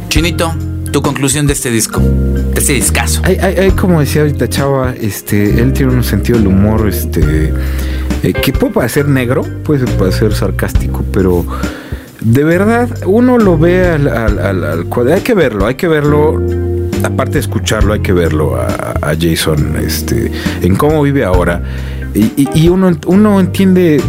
Chinito, 0.08 0.54
tu 0.93 1.01
conclusión 1.03 1.47
de 1.47 1.55
este 1.55 1.70
disco, 1.70 2.01
de 2.01 2.61
este 2.61 2.74
discazo. 2.74 3.22
Hay, 3.24 3.70
como 3.72 4.01
decía 4.01 4.22
ahorita 4.22 4.49
Chava, 4.49 4.93
este, 4.93 5.61
él 5.61 5.72
tiene 5.72 5.95
un 5.95 6.05
sentido 6.05 6.38
del 6.38 6.49
humor, 6.49 6.86
este, 6.86 7.53
eh, 8.22 8.32
que 8.34 8.53
puede 8.53 8.74
parecer 8.74 9.09
negro, 9.09 9.43
puede 9.64 9.86
parecer 9.97 10.34
sarcástico, 10.34 11.03
pero 11.12 11.47
de 12.20 12.45
verdad 12.45 12.88
uno 13.07 13.38
lo 13.38 13.59
ve 13.59 13.88
al, 13.88 14.07
al, 14.07 14.86
hay 15.11 15.20
que 15.22 15.34
verlo, 15.34 15.66
hay 15.66 15.74
que 15.74 15.88
verlo 15.88 16.40
aparte 17.03 17.32
de 17.32 17.40
escucharlo, 17.40 17.95
hay 17.95 18.01
que 18.01 18.12
verlo 18.12 18.57
a, 18.57 19.14
Jason 19.18 19.76
este, 19.76 20.30
en 20.61 20.76
cómo 20.76 21.03
vive 21.03 21.24
ahora. 21.24 21.62
Y, 22.14 22.68
uno, 22.68 22.90
uno 23.07 23.40
entiende 23.40 24.01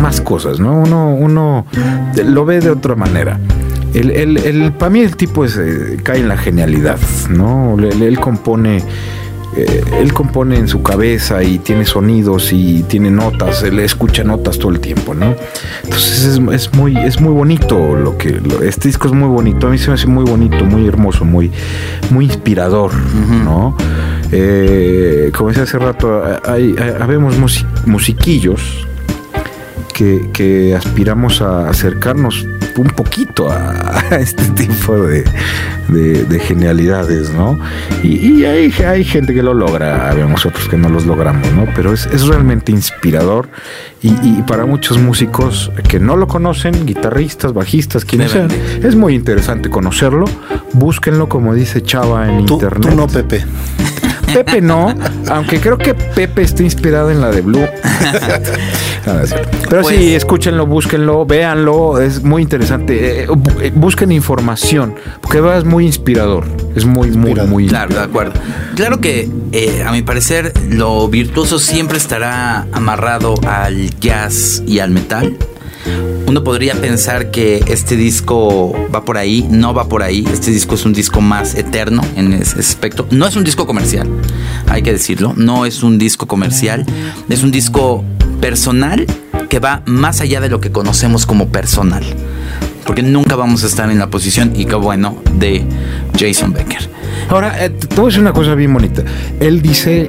más 0.00 0.20
cosas, 0.20 0.58
¿no? 0.58 0.80
Uno, 0.80 1.14
uno 1.14 1.66
lo 2.24 2.44
ve 2.44 2.60
de 2.60 2.70
otra 2.70 2.96
manera. 2.96 3.38
El, 3.94 4.38
el, 4.38 4.72
para 4.72 4.90
mí 4.90 5.00
el 5.00 5.16
tipo 5.16 5.44
es, 5.44 5.56
eh, 5.56 5.98
cae 6.02 6.20
en 6.20 6.28
la 6.28 6.36
genialidad, 6.36 6.98
¿no? 7.28 7.76
él 7.78 8.18
compone 8.18 8.82
eh, 9.54 9.84
él 10.00 10.14
compone 10.14 10.56
en 10.56 10.66
su 10.66 10.82
cabeza 10.82 11.42
y 11.42 11.58
tiene 11.58 11.84
sonidos 11.84 12.52
y 12.54 12.84
tiene 12.84 13.10
notas, 13.10 13.62
él 13.62 13.78
escucha 13.80 14.24
notas 14.24 14.58
todo 14.58 14.72
el 14.72 14.80
tiempo, 14.80 15.12
¿no? 15.12 15.34
Entonces 15.84 16.40
es, 16.52 16.72
muy, 16.72 16.96
es 16.96 17.20
muy 17.20 17.34
bonito 17.34 17.94
lo 17.94 18.16
que, 18.16 18.40
este 18.62 18.88
disco 18.88 19.08
es 19.08 19.14
muy 19.14 19.28
bonito, 19.28 19.66
a 19.66 19.70
mí 19.70 19.76
se 19.76 19.88
me 19.88 19.94
hace 19.94 20.06
muy 20.06 20.24
bonito, 20.24 20.64
muy 20.64 20.86
hermoso, 20.88 21.26
muy, 21.26 21.50
muy 22.10 22.26
inspirador, 22.26 22.92
¿no? 23.44 23.76
Eh, 24.30 25.30
como 25.36 25.50
decía 25.50 25.64
hace 25.64 25.78
rato, 25.78 26.22
hay, 26.46 26.74
habemos 26.98 27.36
musiquillos 27.84 28.86
que, 29.92 30.28
que 30.32 30.74
aspiramos 30.74 31.42
a 31.42 31.68
acercarnos 31.68 32.46
un 32.76 32.88
poquito 32.88 33.50
a, 33.50 34.02
este 34.18 34.44
tipo 34.52 34.96
de, 34.98 35.24
genialidades, 36.40 37.30
¿no? 37.30 37.58
Y, 38.02 38.44
hay, 38.44 38.72
hay, 38.84 39.04
gente 39.04 39.34
que 39.34 39.42
lo 39.42 39.54
logra, 39.54 40.10
habemos 40.10 40.46
otros 40.46 40.68
que 40.68 40.76
no 40.76 40.88
los 40.88 41.06
logramos, 41.06 41.52
¿no? 41.52 41.66
Pero 41.74 41.92
es, 41.92 42.26
realmente 42.26 42.72
inspirador 42.72 43.48
y, 44.02 44.42
para 44.42 44.64
muchos 44.66 44.98
músicos 44.98 45.70
que 45.88 46.00
no 46.00 46.16
lo 46.16 46.26
conocen, 46.26 46.86
guitarristas, 46.86 47.52
bajistas, 47.52 48.04
quienes 48.04 48.32
sean, 48.32 48.48
es 48.82 48.96
muy 48.96 49.14
interesante 49.14 49.70
conocerlo. 49.70 50.24
Búsquenlo, 50.72 51.28
como 51.28 51.54
dice 51.54 51.82
Chava 51.82 52.28
en 52.28 52.40
internet. 52.40 52.90
Tú 52.90 52.96
no, 52.96 53.06
Pepe. 53.06 53.44
Pepe 54.32 54.60
no, 54.60 54.94
aunque 55.30 55.60
creo 55.60 55.78
que 55.78 55.94
Pepe 55.94 56.42
está 56.42 56.62
inspirado 56.62 57.10
en 57.10 57.20
la 57.20 57.30
de 57.30 57.40
Blue. 57.40 57.66
Pero 59.68 59.82
sí, 59.84 59.94
pues- 59.94 60.00
escúchenlo, 60.14 60.66
búsquenlo, 60.66 61.26
véanlo, 61.26 62.00
es 62.00 62.22
muy 62.22 62.42
interesante. 62.42 63.22
Eh, 63.22 63.26
eh, 63.60 63.72
busquen 63.74 64.12
información, 64.12 64.94
porque 65.20 65.42
es 65.56 65.64
muy 65.64 65.86
inspirador. 65.86 66.44
Es 66.74 66.84
muy, 66.84 67.10
muy, 67.10 67.34
muy. 67.34 67.66
Claro, 67.66 67.94
de 67.94 68.00
acuerdo. 68.00 68.32
Claro 68.74 69.00
que, 69.00 69.28
eh, 69.52 69.82
a 69.86 69.92
mi 69.92 70.02
parecer, 70.02 70.52
lo 70.68 71.08
virtuoso 71.08 71.58
siempre 71.58 71.98
estará 71.98 72.66
amarrado 72.72 73.34
al 73.46 73.90
jazz 73.98 74.62
y 74.66 74.78
al 74.78 74.90
metal. 74.90 75.36
Uno 76.32 76.44
podría 76.44 76.72
pensar 76.72 77.30
que 77.30 77.62
este 77.66 77.94
disco 77.94 78.72
va 78.88 79.04
por 79.04 79.18
ahí, 79.18 79.46
no 79.50 79.74
va 79.74 79.86
por 79.86 80.02
ahí. 80.02 80.26
Este 80.32 80.50
disco 80.50 80.76
es 80.76 80.86
un 80.86 80.94
disco 80.94 81.20
más 81.20 81.54
eterno 81.56 82.00
en 82.16 82.32
ese 82.32 82.58
aspecto. 82.58 83.06
No 83.10 83.26
es 83.26 83.36
un 83.36 83.44
disco 83.44 83.66
comercial, 83.66 84.08
hay 84.66 84.80
que 84.80 84.92
decirlo. 84.92 85.34
No 85.36 85.66
es 85.66 85.82
un 85.82 85.98
disco 85.98 86.26
comercial. 86.26 86.86
Es 87.28 87.42
un 87.42 87.50
disco 87.50 88.02
personal 88.40 89.04
que 89.50 89.58
va 89.58 89.82
más 89.84 90.22
allá 90.22 90.40
de 90.40 90.48
lo 90.48 90.58
que 90.58 90.72
conocemos 90.72 91.26
como 91.26 91.48
personal. 91.48 92.02
Porque 92.86 93.02
nunca 93.02 93.36
vamos 93.36 93.62
a 93.62 93.66
estar 93.66 93.90
en 93.90 93.98
la 93.98 94.08
posición, 94.08 94.54
y 94.56 94.64
qué 94.64 94.76
bueno, 94.76 95.18
de 95.34 95.62
Jason 96.18 96.54
Becker. 96.54 96.88
Ahora, 97.28 97.62
eh, 97.62 97.68
te 97.68 97.94
voy 97.94 98.04
a 98.04 98.06
decir 98.06 98.22
una 98.22 98.32
cosa 98.32 98.54
bien 98.54 98.72
bonita. 98.72 99.04
Él 99.38 99.60
dice 99.60 100.08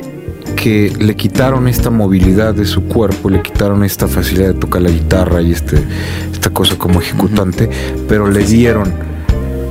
que 0.55 0.91
le 0.99 1.15
quitaron 1.15 1.67
esta 1.67 1.89
movilidad 1.89 2.53
de 2.53 2.65
su 2.65 2.83
cuerpo, 2.83 3.29
le 3.29 3.41
quitaron 3.41 3.83
esta 3.83 4.07
facilidad 4.07 4.47
de 4.49 4.53
tocar 4.53 4.81
la 4.81 4.89
guitarra 4.89 5.41
y 5.41 5.51
este, 5.51 5.83
esta 6.31 6.49
cosa 6.49 6.77
como 6.77 7.01
ejecutante, 7.01 7.69
pero 8.07 8.29
le 8.29 8.43
dieron, 8.43 8.93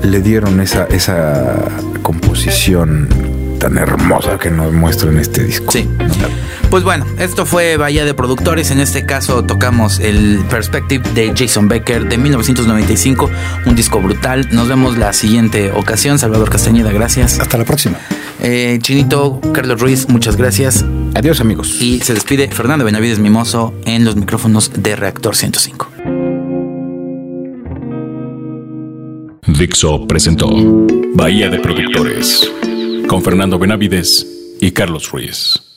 le 0.02 0.20
dieron 0.20 0.60
esa, 0.60 0.84
esa 0.86 1.64
composición 2.02 3.08
tan 3.62 3.78
hermosa 3.78 4.38
que 4.38 4.50
nos 4.50 4.72
muestra 4.72 5.08
en 5.08 5.18
este 5.18 5.44
disco. 5.44 5.70
Sí. 5.70 5.88
Pues 6.68 6.82
bueno, 6.82 7.06
esto 7.20 7.46
fue 7.46 7.76
Bahía 7.76 8.04
de 8.04 8.12
Productores. 8.12 8.72
En 8.72 8.80
este 8.80 9.06
caso 9.06 9.44
tocamos 9.44 10.00
el 10.00 10.40
Perspective 10.50 11.08
de 11.14 11.32
Jason 11.36 11.68
Becker 11.68 12.08
de 12.08 12.18
1995, 12.18 13.30
un 13.66 13.76
disco 13.76 14.00
brutal. 14.00 14.48
Nos 14.50 14.66
vemos 14.66 14.98
la 14.98 15.12
siguiente 15.12 15.70
ocasión. 15.70 16.18
Salvador 16.18 16.50
Castañeda, 16.50 16.90
gracias. 16.90 17.38
Hasta 17.38 17.56
la 17.56 17.64
próxima. 17.64 17.98
Eh, 18.40 18.80
Chinito, 18.82 19.40
Carlos 19.54 19.80
Ruiz, 19.80 20.08
muchas 20.08 20.34
gracias. 20.34 20.84
Adiós 21.14 21.40
amigos. 21.40 21.80
Y 21.80 22.00
se 22.00 22.14
despide 22.14 22.48
Fernando 22.48 22.84
Benavides 22.84 23.20
Mimoso 23.20 23.72
en 23.84 24.04
los 24.04 24.16
micrófonos 24.16 24.72
de 24.74 24.96
Reactor 24.96 25.36
105. 25.36 25.88
Dixo 29.46 30.08
presentó 30.08 30.50
Bahía 31.14 31.48
de 31.48 31.60
Productores 31.60 32.50
con 33.12 33.22
Fernando 33.22 33.58
Benavides 33.58 34.26
y 34.58 34.70
Carlos 34.70 35.10
Ruiz. 35.10 35.71